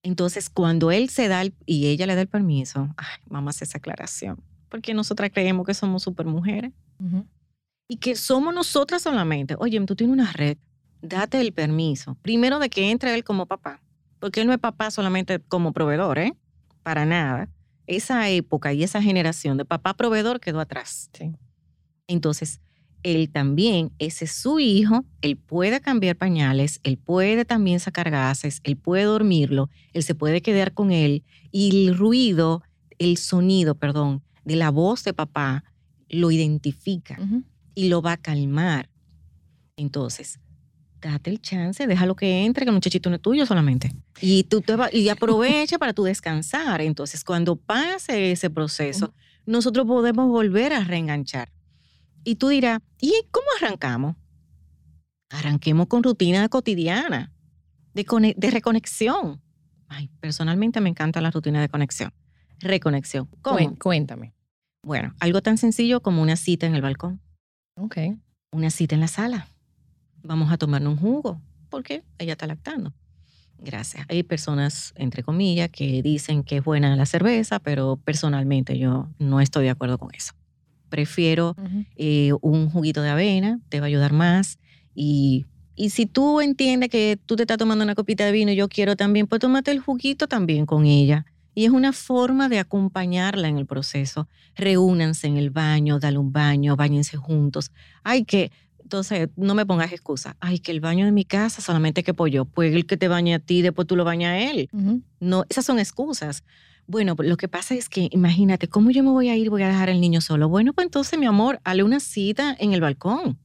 [0.04, 3.78] Entonces, cuando él se da el- y ella le da el permiso, ay, hacer esa
[3.80, 6.72] aclaración, porque nosotras creemos que somos super mujeres
[7.88, 9.56] y que somos nosotras solamente.
[9.60, 10.58] Oye, tú tienes una red,
[11.02, 12.16] date el permiso.
[12.22, 13.82] Primero de que entre él como papá,
[14.19, 16.34] porque él no es papá solamente como proveedor, ¿eh?
[16.84, 17.49] Para nada.
[17.88, 21.10] Esa época y esa generación de papá proveedor quedó atrás.
[21.13, 21.32] Sí.
[22.08, 22.62] Entonces,
[23.03, 28.60] él también, ese es su hijo, él puede cambiar pañales, él puede también sacar gases,
[28.63, 32.62] él puede dormirlo, él se puede quedar con él y el ruido,
[32.97, 35.63] el sonido, perdón, de la voz de papá
[36.10, 37.17] lo identifica
[37.75, 38.89] y lo va a calmar.
[39.77, 40.39] Entonces,
[41.02, 43.92] date el chance, déjalo que entre, que el muchachito no es tuyo solamente.
[44.22, 46.82] Y tú te va- y aprovecha para tú descansar.
[46.82, 49.14] Entonces, cuando pase ese proceso,
[49.46, 51.52] nosotros podemos volver a reenganchar.
[52.24, 54.16] Y tú dirás, ¿y cómo arrancamos?
[55.30, 57.32] Arranquemos con rutina cotidiana,
[57.94, 59.42] de, de reconexión.
[59.88, 62.14] Ay, personalmente me encanta la rutina de conexión.
[62.60, 63.28] Reconexión.
[63.42, 63.78] ¿Cómo?
[63.78, 64.34] Cuéntame.
[64.84, 67.22] Bueno, algo tan sencillo como una cita en el balcón
[67.76, 67.98] Ok.
[68.52, 69.48] una cita en la sala.
[70.30, 72.94] Vamos a tomarnos un jugo, porque ella está lactando.
[73.58, 74.06] Gracias.
[74.10, 79.42] Hay personas, entre comillas, que dicen que es buena la cerveza, pero personalmente yo no
[79.42, 80.34] estoy de acuerdo con eso.
[80.89, 81.84] Prefiero Ujú.
[81.96, 84.60] eh, un juguito de avena, te va a ayudar más.
[84.94, 88.56] Y, y si tú entiendes que tú te estás tomando una copita de vino y
[88.56, 91.26] yo quiero también, pues tómate el juguito también con ella.
[91.56, 94.30] Y es una forma de acompañarla en el proceso.
[94.56, 97.72] Reúnanse en el baño, dale un baño, bañense juntos.
[98.04, 98.52] Ay, que,
[98.89, 100.36] entonces, no me pongas excusa.
[100.39, 102.45] Ay, que el baño de mi casa solamente que pollo.
[102.45, 104.67] Pues el que te bañe a ti, después tú lo bañas a él.
[105.19, 106.43] No, esas son excusas.
[106.88, 109.52] Bueno, pues lo que pasa es que imagínate, ¿cómo yo me voy a ir?
[109.52, 110.49] Voy a dejar al niño solo.
[110.49, 113.38] Bueno, pues entonces, mi amor, hale una cita en el balcón.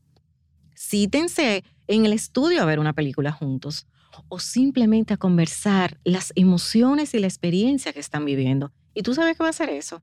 [0.74, 3.87] Cítense en el estudio a ver una película juntos
[4.28, 8.72] o simplemente a conversar las emociones y la experiencia que están viviendo.
[8.94, 10.02] ¿Y tú sabes qué va a hacer eso?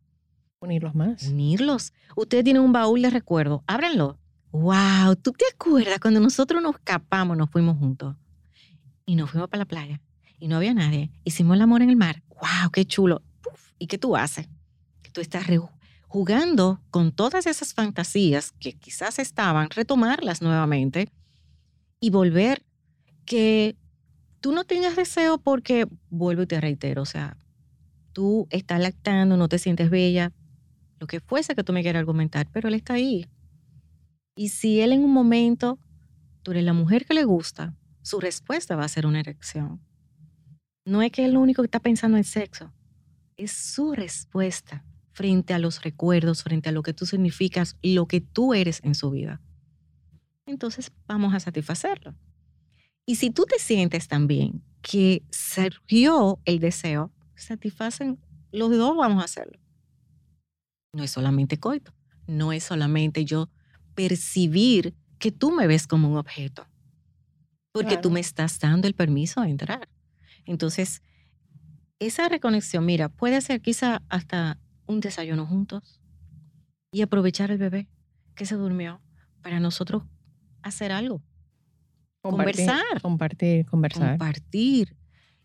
[0.59, 1.23] Unirlos más.
[1.23, 1.93] Unirlos.
[2.15, 4.19] Ustedes tienen un baúl de recuerdos, ábranlo.
[4.51, 8.15] Wow, ¿tú te acuerdas cuando nosotros nos escapamos, nos fuimos juntos?
[9.05, 10.01] Y nos fuimos para la playa
[10.39, 11.11] y no había nadie.
[11.23, 12.21] Hicimos el amor en el mar.
[12.29, 13.21] Wow, qué chulo.
[13.79, 14.47] ¿Y qué tú haces?
[15.13, 15.45] Tú estás
[16.07, 21.09] jugando con todas esas fantasías que quizás estaban, retomarlas nuevamente
[21.99, 22.63] y volver
[23.25, 23.75] que
[24.41, 27.37] tú no tengas deseo porque, vuelvo y te reitero, o sea,
[28.13, 30.31] tú estás lactando, no te sientes bella,
[30.99, 33.27] lo que fuese que tú me quieras argumentar, pero él está ahí.
[34.35, 35.79] Y si él en un momento,
[36.43, 39.81] tú la mujer que le gusta, su respuesta va a ser una erección.
[40.85, 42.73] No es que él lo único que está pensando en sexo,
[43.37, 48.21] es su respuesta frente a los recuerdos, frente a lo que tú significas, lo que
[48.21, 49.41] tú eres en su vida.
[50.45, 52.15] Entonces vamos a satisfacerlo.
[53.05, 58.19] Y si tú te sientes también que surgió el deseo, satisfacen,
[58.51, 59.59] los dos vamos a hacerlo.
[60.93, 61.93] No es solamente coito,
[62.27, 63.49] no es solamente yo
[63.93, 66.67] percibir que tú me ves como un objeto,
[67.71, 69.87] porque tú me estás dando el permiso de entrar.
[70.45, 71.01] Entonces,
[71.99, 76.01] esa reconexión, mira, puede ser quizá hasta un desayuno juntos
[76.91, 77.87] y aprovechar el bebé
[78.35, 79.01] que se durmió
[79.41, 80.03] para nosotros
[80.61, 81.21] hacer algo,
[82.21, 83.01] Compartir, Conversar.
[83.01, 84.09] Compartir, conversar.
[84.11, 84.95] compartir.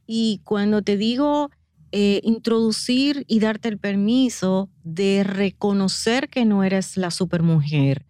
[0.07, 1.51] Y cuando te digo
[1.93, 8.05] eh, introducir y darte el permiso de reconocer que no eres la supermujer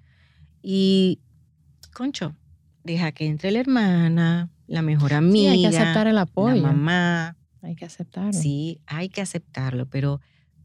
[0.68, 1.20] y,
[1.94, 2.34] concho,
[2.82, 6.56] deja que entre la hermana, la mejor Sí, amiga, hay que aceptar el apoyo.
[6.56, 7.36] la mamá.
[7.62, 8.32] Hay que aceptarlo.
[8.32, 10.20] Sí, hay que aceptarlo, pero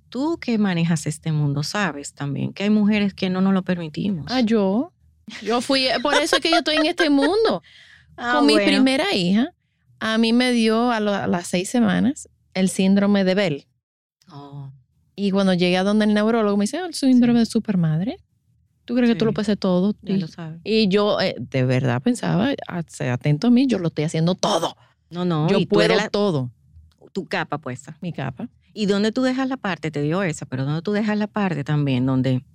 [0.10, 4.26] tú que manejas este mundo sabes también que hay mujeres que no nos lo permitimos.
[4.30, 4.92] Ah, yo.
[5.44, 7.62] Yo fui, por eso es que yo estoy en este mundo.
[8.18, 9.54] Ah, Con mi primera hija,
[10.00, 13.68] a mí me dio a, lo- a las seis semanas el síndrome de Bell.
[14.30, 14.72] Oh,
[15.16, 18.18] Y cuando llegué a donde el neurólogo me dice, "Ah, el síndrome de supermadre.
[18.86, 19.96] ¿Tú crees que tú lo puedes hacer todo?
[20.02, 20.60] ya Y, lo sabes.
[20.64, 22.82] y yo eh, de verdad pensaba, "Ah,
[23.14, 24.76] atento a mí, yo lo estoy haciendo todo.
[25.10, 26.52] No, no, yo puedo la- todo.
[27.14, 27.98] tu capa puesta.
[28.02, 28.50] Mi capa.
[28.74, 29.92] ¿Y dónde tú dejas la parte?
[29.92, 32.46] Te dio esa, pero ¿dónde tú dejas la parte también donde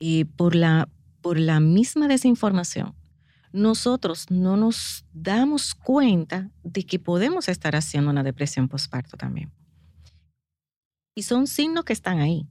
[0.00, 0.88] eh, por, la,
[1.20, 2.94] por la misma desinformación,
[3.52, 9.52] nosotros no nos damos cuenta de que podemos estar haciendo una depresión postparto también?
[11.14, 12.46] Y son signos que están ahí.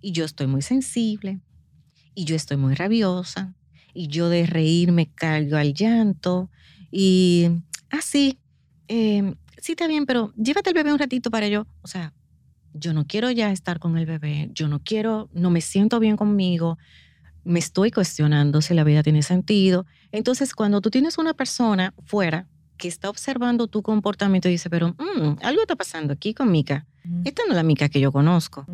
[0.00, 1.40] Y yo estoy muy sensible,
[2.14, 3.54] y yo estoy muy rabiosa,
[3.92, 6.50] y yo de reírme cargo al llanto,
[6.90, 7.48] y
[7.90, 8.38] así,
[8.88, 11.66] sí está bien, pero llévate el bebé un ratito para yo.
[11.82, 12.12] O sea,
[12.72, 16.16] yo no quiero ya estar con el bebé, yo no quiero, no me siento bien
[16.16, 16.78] conmigo,
[17.44, 19.86] me estoy cuestionando si la vida tiene sentido.
[20.12, 22.46] Entonces, cuando tú tienes una persona fuera
[22.76, 26.86] que está observando tu comportamiento y dice, pero mm, algo está pasando aquí con Mica.
[27.04, 27.22] Ujú.
[27.24, 28.66] Esta no es la Mica que yo conozco.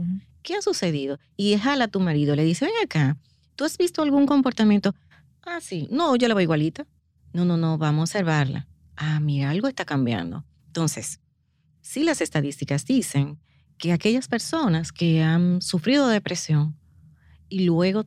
[0.46, 1.18] ¿Qué ha sucedido?
[1.36, 3.18] Y jala a tu marido, le dice, ven acá,
[3.56, 4.94] ¿tú has visto algún comportamiento?
[5.42, 6.86] Ah, sí, no, yo la veo igualita.
[7.32, 8.68] No, no, no, vamos a observarla.
[8.94, 10.44] Ah, mira, algo está cambiando.
[10.68, 11.18] Entonces,
[11.80, 13.40] sí las estadísticas dicen
[13.76, 16.78] que aquellas personas que han sufrido depresión
[17.48, 18.06] y luego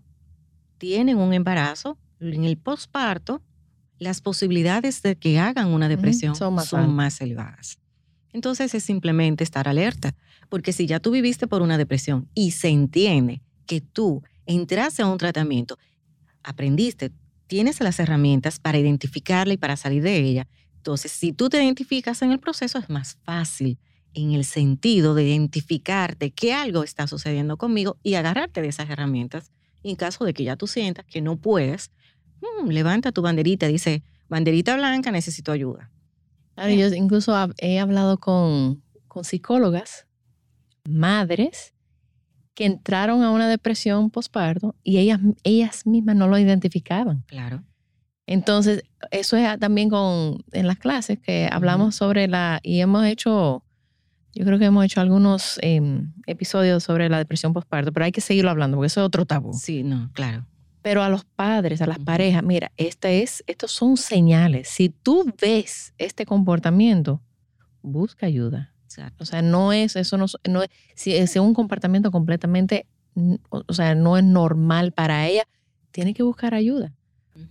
[0.78, 3.44] tienen un embarazo, en el posparto,
[3.98, 7.80] las posibilidades de que hagan una depresión son más son más elevadas.
[8.32, 10.16] Entonces es simplemente estar alerta,
[10.50, 15.08] porque si ya tú viviste por una depresión y se entiende que tú entraste a
[15.08, 15.78] un tratamiento,
[16.43, 17.12] aprendiste,
[17.47, 22.22] tienes las herramientas para identificarla y para salir de ella, entonces si tú te identificas
[22.22, 23.78] en el proceso es más fácil
[24.14, 29.52] en el sentido de identificarte que algo está sucediendo conmigo y agarrarte de esas herramientas.
[29.84, 31.91] Y en caso de que ya tú sientas que no puedes,
[32.41, 35.91] mm, levanta tu banderita, dice, banderita blanca, necesito ayuda.
[36.56, 40.08] Claro, yo incluso he hablado con, con psicólogas,
[40.90, 41.74] madres,
[42.60, 47.24] que entraron a una depresión postparto y ellas, ellas mismas no lo identificaban.
[47.26, 47.64] Claro.
[48.28, 53.64] Entonces, eso es también con, en las clases que hablamos sobre la, y hemos hecho,
[54.36, 58.22] yo creo que hemos hecho algunos em, episodios sobre la depresión postparto, pero hay que
[58.22, 59.54] seguirlo hablando porque eso es otro tabú.
[59.54, 60.46] Sí, no, claro.
[60.82, 64.68] Pero a los padres, a las parejas, mira, este es, estos son señales.
[64.70, 67.22] Si tú ves este comportamiento,
[67.82, 68.74] busca ayuda.
[69.20, 72.86] O sea, no es, eso no, no es, si es un comportamiento completamente,
[73.50, 75.44] o sea, no es normal para ella,
[75.92, 76.94] tiene que buscar ayuda.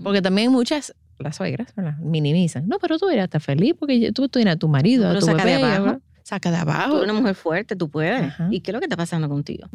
[0.03, 1.97] Porque también muchas, las suegras, ¿verdad?
[1.99, 2.68] minimizan.
[2.68, 5.26] No, pero tú deberías estar feliz porque tú tienes a tu marido, No, a tu
[5.26, 5.84] saca de abajo.
[5.84, 6.01] ¿verdad?
[6.22, 6.97] Saca de Tú abajo.
[6.99, 8.22] eres una mujer fuerte, tú puedes.
[8.22, 8.49] Ajá.
[8.51, 9.66] ¿Y qué es lo que está pasando contigo?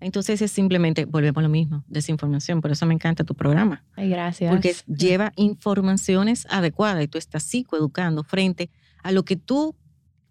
[0.00, 2.60] Entonces es simplemente, volvemos a lo mismo, desinformación.
[2.60, 3.84] Por eso me encanta tu programa.
[3.94, 4.50] Ay, gracias.
[4.50, 8.70] Porque lleva informaciones adecuadas y tú estás psicoeducando frente
[9.04, 9.76] a lo que tú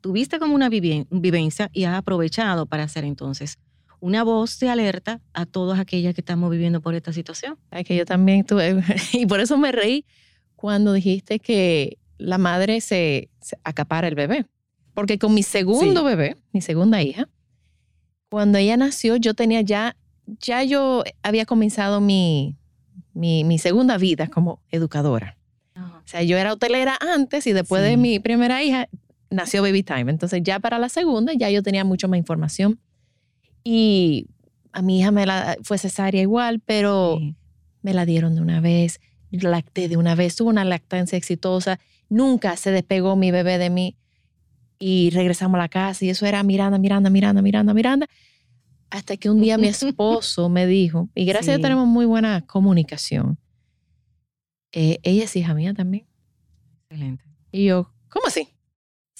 [0.02, 3.58] tuviste como una vivencia y has aprovechado para hacer entonces
[4.02, 7.58] una voz de alerta a todas aquellas que estamos viviendo por esta situación.
[7.70, 8.82] Ay, que yo también tuve,
[9.14, 10.06] y por eso me reí
[10.56, 14.45] cuando dijiste que la madre se, se acapara el bebé.
[14.93, 16.06] Porque con mi segundo Sí.
[16.06, 17.28] bebé, mi segunda hija,
[18.30, 19.95] cuando ella nació, yo tenía ya,
[20.39, 22.58] ya yo había comenzado mi,
[23.14, 25.38] mi, mi segunda vida como educadora.
[25.76, 27.97] O sea, yo era hotelera antes y después de Sí.
[27.97, 28.88] mi primera hija
[29.30, 30.11] nació Baby Time.
[30.11, 32.80] Entonces ya para la segunda ya yo tenía mucho más información.
[33.63, 34.27] Y
[34.71, 37.36] a mi hija me la fue cesárea igual, pero Sí.
[37.82, 38.99] me la dieron de una vez,
[39.32, 43.95] lacté de una vez, tuve una lactancia exitosa, nunca se despegó mi bebé de mí
[44.80, 48.07] y regresamos a la casa y eso era Miranda, Miranda, Miranda, Miranda, Miranda,
[48.89, 51.57] hasta que un día mi esposo me dijo, y gracias a.
[51.57, 53.38] Dios tenemos muy buena comunicación,
[54.71, 56.05] eh, ella es hija mía también.
[56.89, 57.23] Excelente.
[57.51, 58.47] Y yo, ¿cómo así?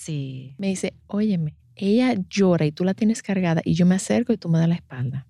[0.10, 0.56] Sí.
[0.58, 4.38] Me dice, óyeme, ella llora y tú la tienes cargada y yo me acerco y
[4.38, 5.26] tú me das la espalda.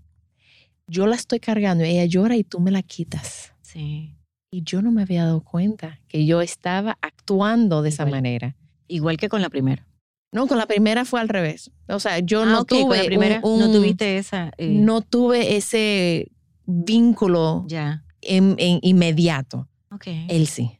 [0.87, 3.53] yo la estoy cargando, ella llora y tú me la quitas.
[3.61, 4.15] Sí.
[4.51, 8.55] Y yo no me había dado cuenta que yo estaba actuando de esa manera.
[8.87, 9.85] Igual que con la primera.
[10.31, 11.69] No, con la primera fue al revés.
[11.87, 14.51] O sea, yo Ah, no tuve con la primera un- no tuviste esa.
[14.57, 16.31] eh, no tuve ese
[16.65, 18.03] vínculo Ya.
[18.21, 19.67] en- en inmediato.
[19.91, 20.07] Ok.
[20.27, 20.71] Él sí.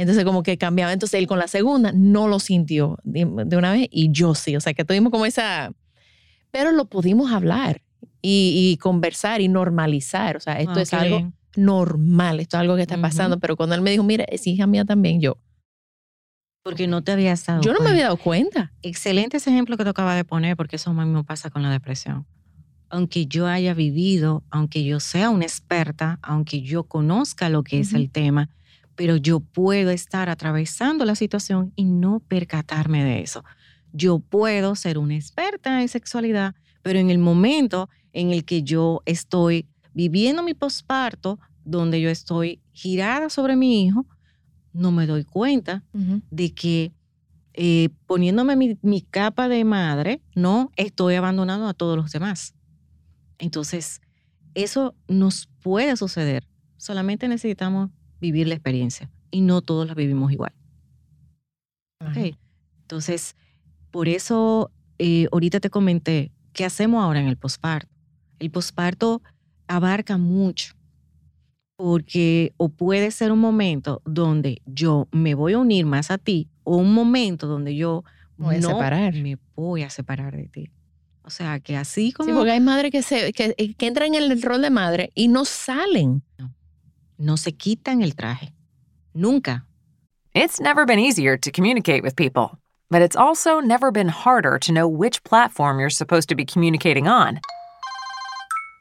[0.00, 0.92] Entonces como que cambiaba.
[0.92, 4.56] Entonces él con la segunda no lo sintió de, una vez y yo sí.
[4.56, 5.72] O sea que tuvimos como esa...
[6.50, 7.82] Pero lo pudimos hablar
[8.22, 10.36] y, y conversar y normalizar.
[10.36, 13.38] O sea, esto Ah, es algo normal, esto es algo que está pasando.
[13.38, 15.36] Pero cuando él me dijo, mira, es hija mía también, yo,
[16.62, 17.92] Porque no te habías dado yo no me cuenta.
[17.92, 18.72] había dado cuenta.
[18.82, 22.26] Excelente ese ejemplo que te acabas de poner, porque eso mismo pasa con la depresión.
[22.88, 27.88] Aunque yo haya vivido, aunque yo sea una experta, aunque yo conozca lo que es
[27.90, 27.96] Ujú.
[27.98, 28.50] el tema,
[29.00, 33.42] pero yo puedo estar atravesando la situación y no percatarme de eso.
[33.94, 39.00] Yo puedo ser una experta en sexualidad, pero en el momento en el que yo
[39.06, 44.04] estoy viviendo mi posparto, donde yo estoy girada sobre mi hijo,
[44.74, 45.82] no me doy cuenta
[46.30, 46.92] de que
[47.54, 52.54] eh, poniéndome mi, mi capa de madre, no estoy abandonando a todos los demás.
[53.38, 54.02] Entonces,
[54.52, 56.46] eso nos puede suceder.
[56.76, 57.88] Solamente necesitamos
[58.20, 60.52] vivir la experiencia y no todos la vivimos igual.
[62.00, 62.36] ¿ok?
[62.82, 63.36] Entonces,
[63.90, 67.88] por eso eh, ahorita te comenté, ¿qué hacemos ahora en el posparto?
[68.38, 69.22] El posparto
[69.68, 70.74] abarca mucho
[71.76, 76.48] porque o puede ser un momento donde yo me voy a unir más a ti
[76.64, 78.04] o un momento donde yo
[78.36, 79.14] Voy a no separar.
[79.14, 80.70] me voy a separar de ti.
[81.22, 84.22] O sea, que así como Sí, porque hay madres que, se, que, que entran en
[84.30, 86.22] el rol de madre y no salen.
[86.38, 86.54] no
[87.36, 88.50] se quitan el traje.
[89.14, 89.62] Nunca.
[90.34, 92.58] It's never been easier to communicate with people,
[92.90, 97.08] but it's also never been harder to know which platform you're supposed to be communicating
[97.08, 97.40] on.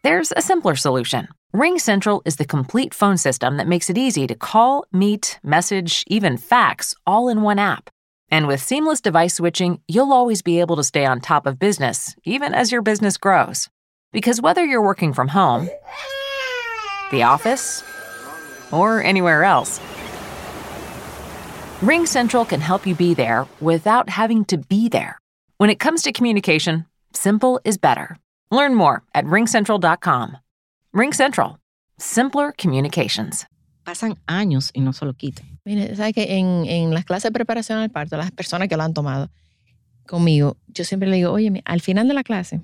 [0.04, 1.28] There's a simpler solution.
[1.52, 6.04] Ring Central is the complete phone system that makes it easy to call, meet, message,
[6.08, 7.90] even fax all in one app.
[8.32, 12.16] And with seamless device switching, you'll always be able to stay on top of business,
[12.24, 13.68] even as your business grows.
[14.14, 15.70] Because whether you're working from home,
[17.12, 17.84] the office,
[18.72, 19.80] or anywhere else,
[21.82, 25.18] Ring Central can help you be there without having to be there.
[25.58, 28.18] When it comes to communication, simple is better.
[28.52, 30.38] Learn more at ringcentral.com.
[30.94, 31.58] Ring Central,
[31.98, 33.46] simpler communications.
[33.86, 35.60] Pasan años y no se lo quitan.
[35.66, 38.84] Mire, ¿sabes que en, en las clases de preparación al parto, las personas que lo
[38.84, 39.30] han tomado
[40.06, 42.62] conmigo, yo siempre le digo, oye, al final de la clase,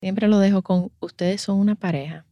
[0.00, 2.24] siempre lo dejo con, ustedes son una pareja.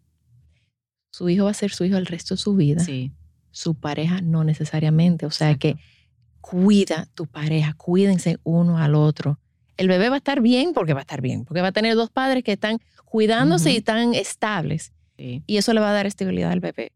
[1.13, 2.81] Su hijo va a ser su hijo el resto de su vida.
[2.83, 3.13] Sí.
[3.51, 5.27] Su pareja no necesariamente.
[5.27, 5.79] O sea Exacto.
[5.79, 5.85] que
[6.41, 9.39] cuida tu pareja, cuídense uno al otro.
[9.77, 11.95] El bebé va a estar bien porque va a estar bien, porque va a tener
[11.95, 15.43] dos padres que están cuidándose y están estables sí.
[15.47, 16.93] y eso le va a dar estabilidad al bebé.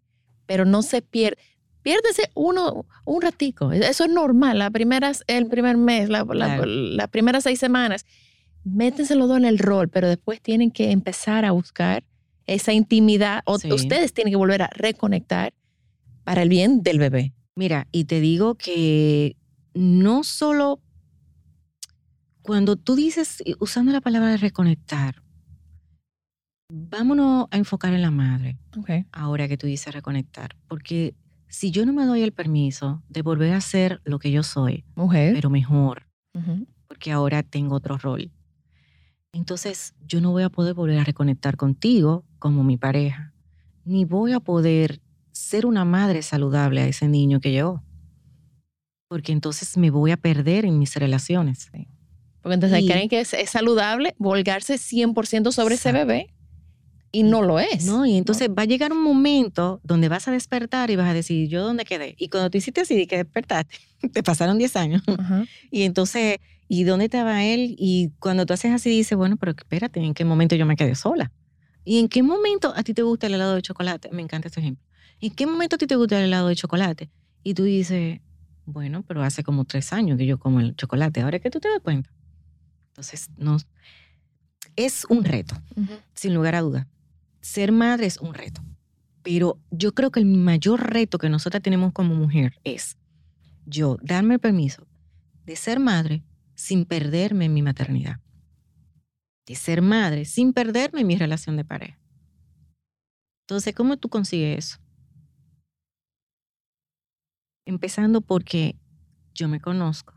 [0.46, 1.36] Pero no se pierde.
[1.82, 3.70] Piérdese uno un ratico.
[3.70, 4.58] Eso es normal.
[4.58, 8.06] La primera, el primer mes, la, la- las primeras seis semanas,
[8.64, 12.02] métense los dos en el rol, pero después tienen que empezar a buscar
[12.47, 13.42] esa intimidad.
[13.47, 13.70] O Sí.
[13.72, 15.53] ustedes tienen que volver a reconectar
[16.24, 17.32] para el bien del bebé.
[17.57, 19.36] Mira, y te digo que
[19.74, 20.80] no solo
[22.42, 25.22] cuando tú dices, usando la palabra de reconectar,
[26.70, 28.59] vámonos a enfocar en la madre,
[29.12, 31.14] ahora que tú dices reconectar, porque
[31.49, 34.84] si yo no me doy el permiso de volver a ser lo que yo soy,
[34.94, 35.32] Mujer.
[35.34, 36.66] pero mejor, Ujú.
[36.88, 38.30] porque ahora tengo otro rol,
[39.37, 43.32] entonces yo no voy a poder volver a reconectar contigo como mi pareja,
[43.84, 45.01] ni voy a poder
[45.32, 47.82] ser una madre saludable a ese niño que yo,
[49.09, 51.70] porque entonces me voy a perder en mis relaciones.
[52.43, 56.07] Porque entonces Y- creen que es, es saludable volgarse 100% sobre ese Exacto.
[56.09, 56.34] bebé
[57.12, 57.84] y no lo es.
[57.87, 61.14] No, y entonces va a llegar un momento donde vas a despertar y vas a
[61.14, 62.14] decir, ¿yo dónde quedé?
[62.18, 63.76] Y cuando tú hiciste así, que despertaste,
[64.12, 65.03] te pasaron 10 años.
[65.07, 65.45] Ajá.
[65.70, 67.74] Y entonces, ¿y dónde estaba él?
[67.78, 70.94] Y cuando tú haces así, dices, bueno, pero espérate, ¿en qué momento yo me quedé
[70.94, 71.32] sola?
[71.84, 74.10] ¿Y en qué momento a ti te gusta el helado de chocolate?
[74.12, 74.84] Me encanta este ejemplo.
[75.20, 77.10] ¿En qué momento a ti te gusta el helado de chocolate?
[77.42, 78.20] Y tú dices,
[78.64, 81.20] bueno, pero hace como tres años que yo como el chocolate.
[81.20, 82.10] Ahora que tú te das cuenta.
[82.88, 83.56] Entonces, no,
[84.74, 85.54] es un reto,
[86.14, 86.86] sin lugar a dudas.
[87.40, 88.62] Ser madre es un reto.
[89.22, 92.96] Pero yo creo que el mayor reto que nosotras tenemos como mujer es
[93.64, 94.86] yo darme el permiso
[95.44, 96.22] de ser madre
[96.57, 98.18] sin perderme en mi maternidad.
[99.46, 102.00] De ser madre sin perderme en mi relación de pareja.
[103.42, 104.78] Entonces, ¿cómo tú consigues eso?
[107.64, 108.74] Empezando porque
[109.34, 110.14] yo me conozco.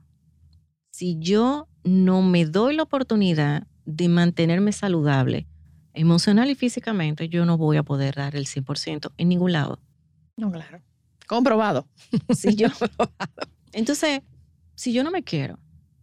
[0.89, 5.47] Si yo no me doy la oportunidad de mantenerme saludable,
[5.93, 9.79] Emocional y físicamente yo no voy a poder dar el 100% en ningún lado.
[10.37, 10.81] No, claro.
[11.27, 11.87] Comprobado.
[12.33, 12.67] Si yo,
[13.73, 14.21] entonces,
[14.75, 15.59] si yo no me quiero,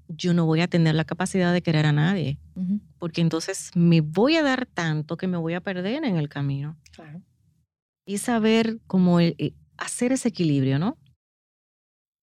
[0.08, 4.00] yo no voy a tener la capacidad de querer a nadie, Ujú, porque entonces me
[4.00, 6.76] voy a dar tanto que me voy a perder en el camino.
[6.92, 7.20] Claro.
[8.06, 10.96] Y saber cómo el- eh, hacer ese equilibrio, ¿no?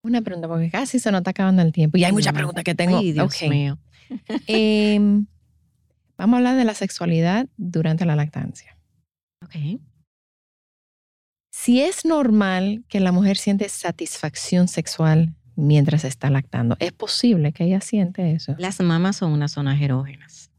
[0.05, 1.97] Una pregunta, porque casi se nos está acabando el tiempo.
[1.97, 2.97] Y hay muchas Ay, preguntas que tengo.
[2.97, 3.79] Ay, Dios mío.
[4.47, 5.25] Em,
[6.17, 8.77] vamos a hablar de la sexualidad durante la lactancia.
[9.43, 9.79] Ok.
[11.51, 17.65] Si es normal que la mujer siente satisfacción sexual mientras está lactando, ¿es posible que
[17.65, 18.55] ella siente eso?
[18.57, 20.51] Las mamas son unas zonas erógenas.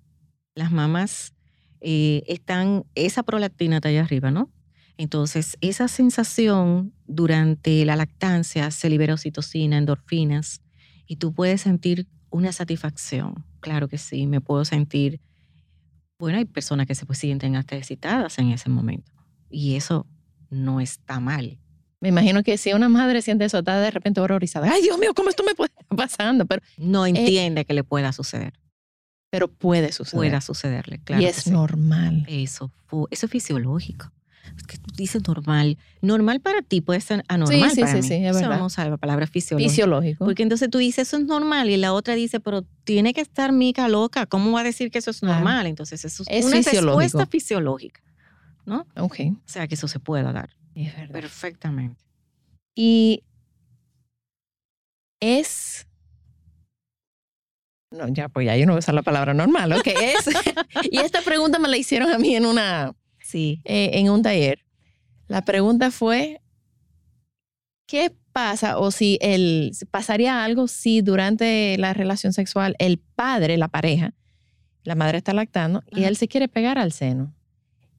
[0.55, 1.34] Las mamas
[1.80, 4.51] eh, están, esa prolactina está allá arriba, ¿no?
[4.97, 10.62] Entonces, esa sensación durante la lactancia se libera oxitocina, endorfinas,
[11.07, 13.45] y tú puedes sentir una satisfacción.
[13.61, 15.20] Claro que sí, me puedo sentir.
[16.18, 19.12] Bueno, hay personas que se pues, sienten hasta excitadas en ese momento,
[19.51, 20.07] y eso
[20.49, 21.59] no está mal.
[22.05, 24.70] Me imagino que si una madre siente eso, está de repente horrorizada.
[24.70, 26.44] Ay, Dios mío, ¿cómo esto me puede estar pasando?
[26.44, 28.52] Pero, No entiende que le pueda suceder.
[29.30, 30.18] pero puede suceder.
[30.18, 31.22] Pueda sucederle, claro.
[31.22, 31.50] y es sí.
[31.50, 32.26] normal.
[32.28, 32.70] Eso,
[33.11, 34.12] eso es fisiológico.
[34.57, 35.78] Es que tú dices normal.
[36.02, 38.02] Normal para ti puede ser anormal sí, para sí, mí.
[38.02, 38.50] sí, es verdad.
[38.50, 39.70] Vamos a la palabra fisiológico.
[39.70, 40.24] Fisiológico.
[40.26, 43.52] Porque entonces tú dices eso es normal y la otra dice, pero tiene que estar
[43.52, 44.26] mica loca.
[44.26, 45.36] ¿Cómo va a decir que eso es Claro.
[45.36, 45.66] normal?
[45.66, 47.00] Entonces eso es, Es una fisiológico.
[47.00, 48.02] respuesta fisiológica.
[48.66, 48.86] ¿No?
[48.96, 49.16] ok.
[49.34, 51.12] O sea que eso se pueda dar Es verdad.
[51.12, 52.02] perfectamente.
[52.74, 53.22] Y
[55.20, 55.86] es.
[57.90, 59.86] No, ya, pues ya yo no voy a usar la palabra normal, ¿ok?
[59.86, 60.26] Es,
[60.90, 63.60] y esta pregunta me la hicieron a mí en, una, Sí.
[63.64, 64.64] eh, en un taller.
[65.28, 66.40] La pregunta fue:
[67.86, 73.68] ¿qué pasa o si el, pasaría algo si durante la relación sexual el padre, la
[73.68, 74.14] pareja,
[74.82, 77.32] la madre está lactando y él se quiere pegar al seno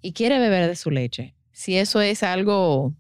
[0.02, 1.35] y quiere beber de su leche?
[1.56, 2.94] Si eso es algo.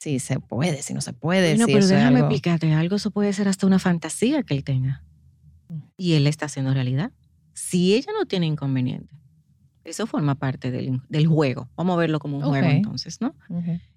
[0.00, 1.50] Si se puede, si no se puede.
[1.50, 2.96] Bueno, si pero déjame algo- explicarte algo.
[2.96, 5.04] Eso puede ser hasta una fantasía que él tenga.
[5.98, 7.12] Y él está haciendo realidad.
[7.52, 9.14] Si ella no tiene inconveniente,
[9.84, 11.68] eso forma parte del, del juego.
[11.76, 13.34] Vamos a verlo como un juego entonces, ¿no?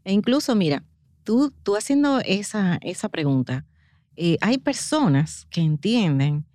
[0.04, 0.84] E incluso, mira,
[1.24, 3.66] tú, tú haciendo esa, esa pregunta,
[4.18, 6.46] eh, hay personas que entienden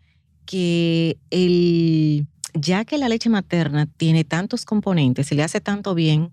[0.44, 6.32] que el, ya que la leche materna tiene tantos componentes y le hace tanto bien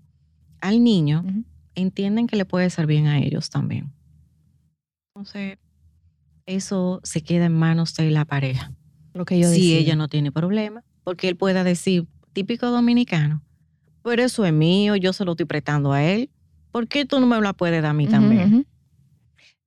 [0.60, 1.24] al niño,
[1.74, 3.92] entienden que le puede hacer bien a ellos también.
[5.14, 5.58] Entonces,
[6.46, 8.72] eso se queda en manos de la pareja.
[9.14, 9.78] Lo que yo si decía.
[9.78, 13.42] ella no tiene problema, porque él pueda decir, típico dominicano,
[14.02, 16.30] pero eso es mío, yo se lo estoy prestando a él,
[16.70, 18.66] ¿por qué tú no me la puedes dar a mí también?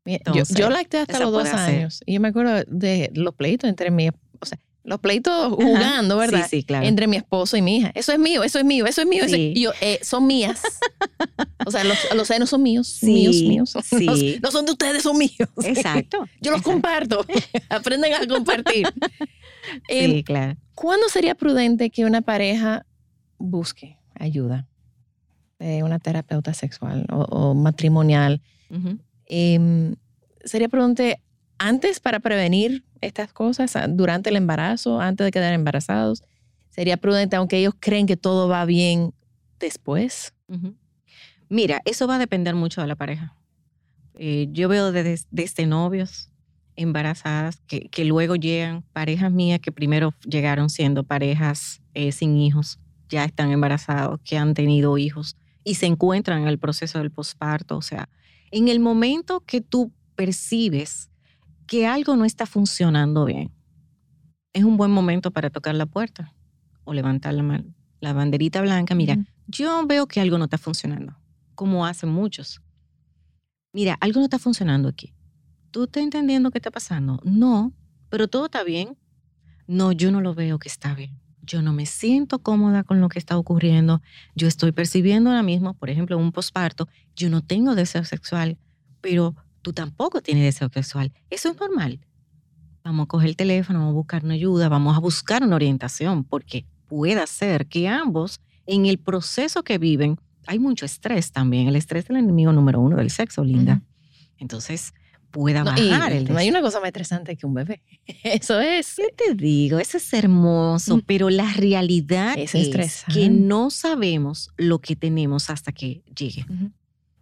[0.06, 2.02] yo- Entonces, yo, lacté hasta los dos años.
[2.06, 6.26] Y yo me acuerdo de los pleitos entre mi, o sea, los pleitos jugando, Ajá.
[6.32, 6.48] ¿verdad?
[6.50, 6.86] Sí, sí, claro.
[6.88, 7.92] Entre mi esposo y mi hija.
[7.94, 9.24] Eso es mío, eso es mío, eso es mío.
[9.24, 9.36] eso.
[9.36, 10.62] Y yo, eh, son mías.
[11.66, 13.74] o sea, los, los senos son míos, Sí, míos, míos.
[13.84, 14.40] sí.
[14.42, 15.32] No son de ustedes, son míos.
[15.64, 16.28] Exacto.
[16.42, 16.64] Yo los exacto.
[16.72, 17.26] comparto.
[17.70, 18.88] Aprenden a compartir.
[19.88, 20.58] Em, Sí, claro.
[20.74, 22.86] ¿Cuándo sería prudente que una pareja
[23.38, 24.68] busque ayuda
[25.60, 28.42] de una terapeuta sexual o, o matrimonial?
[29.28, 29.96] Em,
[30.44, 31.22] ¿Sería prudente
[31.60, 36.24] antes para prevenir estas cosas, durante el embarazo, antes de quedar embarazados?
[36.70, 39.14] ¿Sería prudente aunque ellos creen que todo va bien
[39.60, 40.34] después?
[41.49, 43.36] Mira, eso va a depender mucho de la pareja.
[44.16, 46.32] Eh, yo veo desde, desde novios
[46.76, 52.80] embarazadas que, que luego llegan parejas mías que primero llegaron siendo parejas eh, sin hijos,
[53.10, 57.78] ya están embarazados, que han tenido hijos y se encuentran en el proceso del posparto.
[57.78, 58.10] O sea,
[58.52, 61.11] en el momento que tú percibes
[61.72, 63.49] que algo no está funcionando bien,
[64.51, 66.34] es un buen momento para tocar la puerta
[66.84, 68.93] o levantar la, mano, la banderita blanca.
[68.93, 69.15] Mira,
[69.47, 71.15] yo veo que algo no está funcionando,
[71.55, 72.61] como hacen muchos.
[73.72, 75.13] Mira, algo no está funcionando aquí.
[75.72, 77.22] ¿Tú estás entendiendo qué está pasando?
[77.24, 77.72] No,
[78.09, 78.97] pero todo está bien.
[79.65, 81.22] No, yo no lo veo que está bien.
[81.41, 84.01] Yo no me siento cómoda con lo que está ocurriendo.
[84.36, 86.89] Yo estoy percibiendo ahora mismo, por ejemplo, un posparto.
[87.15, 88.57] Yo no tengo deseo sexual,
[88.99, 91.12] pero tú tampoco tienes deseo sexual.
[91.30, 91.99] Eso es normal.
[92.84, 96.24] Vamos a coger el teléfono, vamos a buscar una ayuda, vamos a buscar una orientación,
[96.24, 101.68] porque puede ser que ambos, en el proceso que viven, hay mucho estrés también.
[101.68, 103.82] El estrés es el enemigo número uno del sexo, Linda.
[104.39, 104.93] Entonces,
[105.30, 107.84] pueda No, bajar el no hay una cosa más estresante que un bebé.
[108.24, 108.95] Eso es.
[108.97, 109.78] ¿Qué te digo?
[109.80, 111.01] Eso es hermoso, Mm.
[111.05, 112.51] pero la realidad Es
[113.14, 116.45] que no sabemos lo que tenemos hasta que llegue.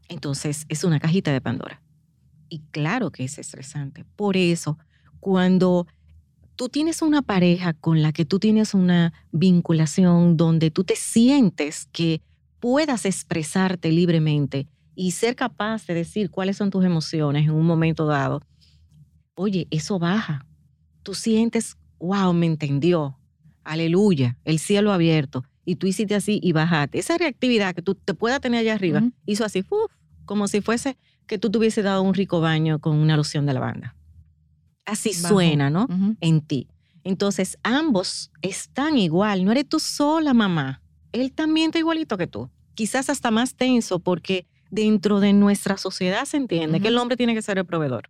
[0.07, 1.81] Entonces, es una cajita de Pandora.
[2.49, 4.05] Y claro que es estresante.
[4.15, 4.77] Por eso,
[5.19, 5.87] cuando
[6.55, 11.87] tú tienes una pareja con la que tú tienes una vinculación donde tú te sientes
[11.91, 12.21] que
[12.59, 18.05] puedas expresarte libremente y ser capaz de decir cuáles son tus emociones en un momento
[18.05, 18.41] dado,
[19.35, 20.45] oye, eso baja.
[21.03, 23.17] Tú sientes, wow, me entendió.
[23.63, 25.45] Aleluya, el cielo abierto.
[25.63, 26.97] Y tú hiciste así y bajaste.
[26.99, 29.13] Esa reactividad que tú te puedas tener allá arriba, Ujú.
[29.25, 29.91] hizo así, uf,
[30.25, 30.97] como si fuese
[31.30, 33.95] que tú te hubiese dado un rico baño con una loción de lavanda.
[34.84, 35.88] Así suena, ¿no?
[36.21, 36.67] En ti.
[37.03, 39.45] Entonces, ambos están igual.
[39.45, 40.82] No eres tú sola, mamá.
[41.11, 42.49] Él también está igualito que tú.
[42.73, 47.36] Quizás hasta más tenso porque dentro de nuestra sociedad se entiende que el hombre tiene
[47.36, 48.09] que ser el proveedor.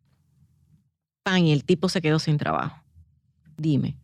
[1.23, 2.81] Pan, y el tipo se quedó sin trabajo.
[3.57, 3.97] Dime,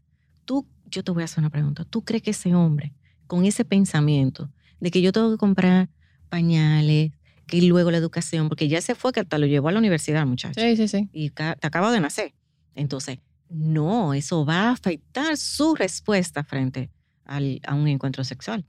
[0.44, 1.86] tú, yo te voy a hacer una pregunta.
[1.86, 2.94] ¿Tú crees que ese hombre,
[3.28, 4.52] con ese pensamiento
[4.82, 5.90] de que yo tengo que comprar
[6.28, 7.14] pañales,
[7.48, 10.26] que luego la educación, porque ya se fue que hasta lo llevó a la universidad,
[10.26, 11.10] muchacho Sí, sí, sí.
[11.14, 12.34] y te acabo de nacer.
[12.74, 13.20] Entonces,
[13.50, 16.90] no, eso va a afectar su respuesta frente
[17.24, 18.66] al- a un encuentro sexual.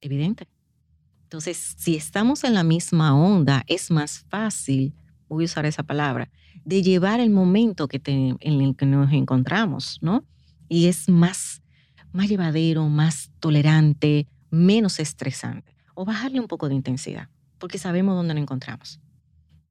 [0.00, 0.48] Evidente.
[1.24, 4.94] Entonces, si estamos en la misma onda, es más fácil,
[5.28, 6.30] voy a usar esa palabra,
[6.64, 10.24] de llevar el momento que te- en el que nos encontramos, ¿no?
[10.68, 11.62] Y es más,
[12.12, 15.74] más llevadero, más tolerante, menos estresante.
[15.94, 17.28] O bajarle un poco de intensidad,
[17.62, 18.98] porque sabemos dónde nos encontramos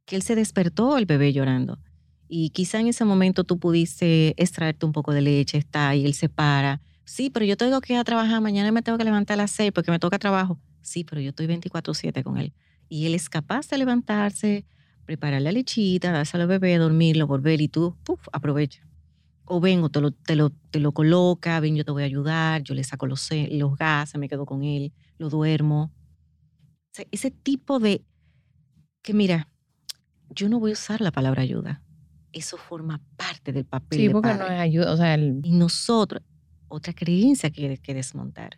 [0.05, 1.79] que él se despertó el bebé llorando.
[2.27, 6.13] Y quizá en ese momento tú pudiste extraerte un poco de leche, está ahí, él
[6.13, 6.81] se para.
[7.05, 9.51] Sí, pero yo tengo que ir a trabajar, mañana me tengo que levantar a las
[9.51, 10.59] seis porque me toca trabajo.
[10.81, 12.53] Sí, pero yo estoy 24/7 con él.
[12.89, 14.65] Y él es capaz de levantarse,
[15.05, 18.85] preparar la lechita, dárselo al bebé, dormirlo, volver y tú, puf, aprovecha.
[19.45, 22.05] O ven, o te lo, te, lo, te lo coloca, ven, yo te voy a
[22.05, 25.91] ayudar, yo le saco los, los gases, me quedo con él, lo duermo.
[26.91, 28.03] O sea, ese tipo de,
[29.01, 29.47] que mira,
[30.29, 31.81] yo no voy a usar la palabra ayuda.
[32.33, 34.55] Eso forma parte del papel Sí, de porque no padre.
[34.55, 34.93] es ayuda.
[34.93, 36.21] O sea, el, Y nosotros,
[36.67, 38.57] otra creencia que hay que desmontar.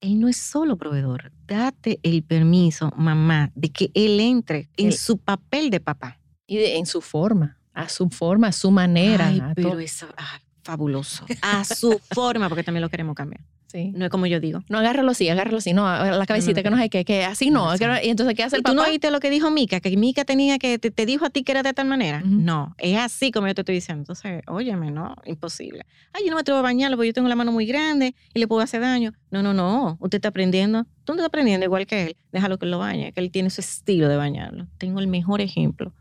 [0.00, 1.32] Él no es solo proveedor.
[1.46, 6.20] Date el permiso, mamá, de que él entre en su papel de papá.
[6.46, 9.26] y de- en su forma, a su forma, a su manera.
[9.28, 9.80] Ay, a pero todo.
[9.80, 11.26] eso, ah, fabuloso.
[11.42, 13.42] A su forma, porque también lo queremos cambiar.
[13.70, 13.92] Sí.
[13.94, 14.62] No es como yo digo.
[14.70, 15.74] No, agárralo así, agárralo así.
[15.74, 17.70] No, la cabecita, no, que no hay que, que así no.
[17.70, 18.90] no, que y entonces, ¿qué hace ¿Y el tú no papá?
[18.90, 19.80] oíste lo que dijo Mica?
[19.80, 22.22] Que Mica tenía que, te, te dijo a ti que era de tal manera.
[22.24, 24.00] No, es así como yo te estoy diciendo.
[24.00, 25.84] Entonces, óyeme, no, imposible.
[26.14, 28.38] Ay, yo no me atrevo a bañarlo porque yo tengo la mano muy grande y
[28.38, 29.12] le puedo hacer daño.
[29.30, 29.98] No, no, no.
[30.00, 30.84] Usted está aprendiendo.
[31.04, 32.16] Tú no estás aprendiendo igual que él.
[32.32, 34.66] Déjalo que él lo bañe, que él tiene su estilo de bañarlo.
[34.78, 35.92] Tengo el mejor ejemplo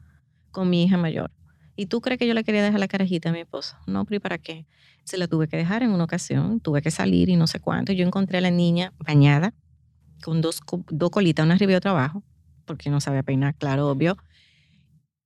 [0.51, 1.32] con mi hija mayor.
[1.78, 3.78] ¿Y tú crees que yo le quería dejar la carajita a mi esposo?
[3.86, 4.65] No, pero ¿y para qué?
[5.03, 7.93] Se la tuve que dejar en una ocasión, tuve que salir y no sé cuánto.
[7.93, 9.53] Yo encontré a la niña bañada,
[10.23, 10.59] con dos,
[10.89, 12.23] dos colitas, una arriba y otra abajo,
[12.65, 14.17] porque no sabía peinar, claro, obvio.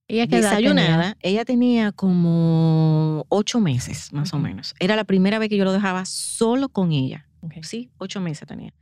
[0.08, 0.74] ¿Ella qué edad tenía?
[0.74, 4.74] Desayunada, ella tenía como ocho meses, más o menos.
[4.78, 7.26] Era la primera vez que yo lo dejaba solo con ella.
[7.40, 7.54] Ok.
[7.62, 8.74] Sí, ocho meses tenía.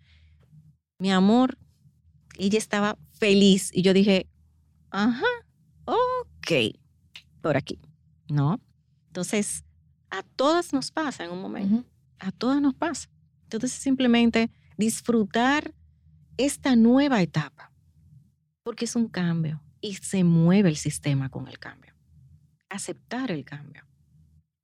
[0.98, 1.56] Mi amor,
[2.36, 4.26] ella estaba feliz y yo dije,
[4.90, 5.24] ajá,
[5.84, 6.79] ok,
[7.40, 7.78] por aquí,
[8.28, 8.60] ¿no?
[9.08, 9.64] Entonces,
[10.10, 11.84] a todas nos pasa en un momento,
[12.18, 13.08] a todas nos pasa.
[13.44, 15.74] Entonces, simplemente disfrutar
[16.36, 17.72] esta nueva etapa,
[18.62, 21.94] porque es un cambio y se mueve el sistema con el cambio.
[22.68, 23.84] Aceptar el cambio.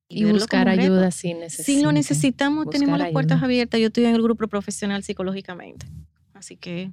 [0.09, 1.67] Y buscar ayuda si necesitas.
[1.67, 3.47] Si lo necesitamos, buscar tenemos las puertas ayuda.
[3.47, 3.81] abiertas.
[3.81, 5.87] Yo estoy en el grupo profesional psicológicamente.
[6.33, 6.93] Así que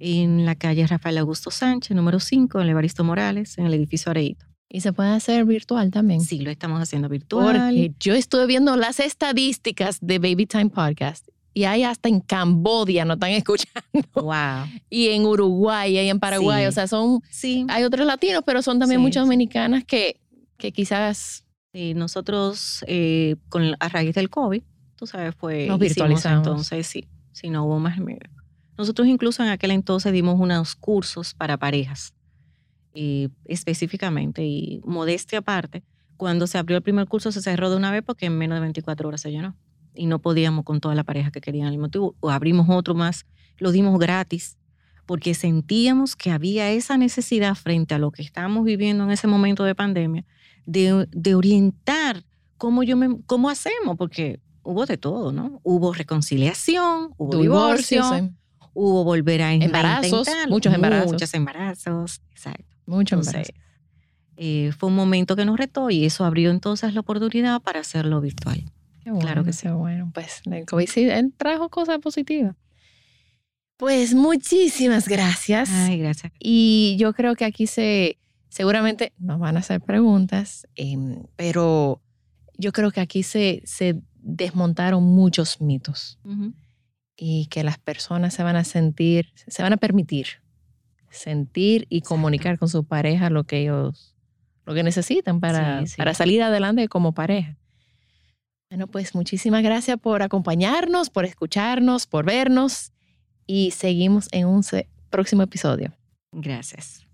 [0.00, 4.10] en la calle Rafael Augusto Sánchez, número 5, en el Evaristo Morales, en el edificio
[4.10, 4.46] Areito.
[4.68, 6.20] y se puede hacer virtual también?
[6.20, 7.56] Sí, lo estamos haciendo virtual.
[7.56, 11.26] Porque yo estuve viendo las estadísticas de Baby Time Podcast
[11.58, 13.82] y hay hasta en Cambodia no están escuchando
[14.14, 14.66] Wow.
[14.88, 16.68] y en Uruguay y en Paraguay, Sí.
[16.68, 20.20] o sea, son Sí, hay otros latinos, pero son también Sí, muchas dominicanas que,
[20.56, 24.62] que quizás sí, nosotros eh, con, a raíz del COVID,
[24.96, 25.66] tú sabes, fue...
[25.66, 26.46] Nos virtualizamos.
[26.46, 28.30] Entonces, sí, sí, no hubo más medio.
[28.76, 32.14] Nosotros incluso en aquel entonces dimos unos cursos para parejas,
[32.94, 35.82] eh, específicamente, y modestia aparte,
[36.16, 38.60] cuando se abrió el primer curso se cerró de una vez porque en menos de
[38.60, 39.56] 24 horas se llenó.
[39.98, 42.14] Y no podíamos con toda la pareja que querían al mismo tiempo.
[42.20, 43.26] O abrimos otro más,
[43.58, 44.56] lo dimos gratis,
[45.06, 49.64] porque sentíamos que había esa necesidad frente a lo que estábamos viviendo en ese momento
[49.64, 50.24] de pandemia,
[50.66, 52.24] de, de orientar
[52.58, 55.60] cómo, yo me, cómo hacemos, porque hubo de todo, ¿no?
[55.62, 58.68] Hubo reconciliación, hubo divorcio, divorcios, sí.
[58.74, 61.12] hubo volver a Embarazos, muchos embarazos.
[61.12, 62.76] Muchos embarazos, exacto.
[62.84, 63.54] mucho Entonces, embarazo.
[64.36, 68.20] eh, fue un momento que nos retó y eso abrió entonces la oportunidad para hacerlo
[68.20, 68.62] virtual.
[69.08, 70.10] Qué bueno, Claro que qué bueno.
[70.12, 72.54] Pues el COVID sí él trajo cosas positivas.
[73.78, 75.70] Pues muchísimas gracias.
[75.72, 76.30] Ay, gracias.
[76.38, 78.18] Y yo creo que aquí se,
[78.50, 82.02] seguramente nos van a hacer preguntas, em, pero
[82.58, 86.52] yo creo que aquí se, se desmontaron muchos mitos Ujú.
[87.16, 90.26] y que las personas se van a sentir, se van a permitir
[91.10, 94.14] sentir y comunicar con su pareja lo que ellos,
[94.66, 95.96] lo que necesitan para, Sí, sí.
[95.96, 97.56] para salir adelante como pareja.
[98.70, 102.92] Bueno, pues muchísimas gracias por acompañarnos, por escucharnos, por vernos
[103.46, 104.62] y seguimos en un
[105.10, 105.94] próximo episodio.
[106.32, 107.06] Gracias.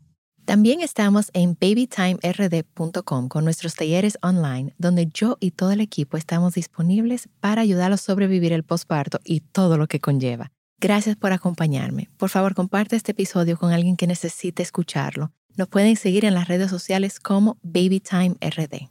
[0.44, 6.54] También estamos en babytimerd.com con nuestros talleres online, donde yo y todo el equipo estamos
[6.54, 10.52] disponibles para ayudarlos a sobrevivir el posparto y todo lo que conlleva.
[10.80, 12.08] Gracias por acompañarme.
[12.18, 15.32] Por favor, comparte este episodio con alguien que necesite escucharlo.
[15.56, 18.90] Nos pueden seguir en las redes sociales como BabyTimeRD.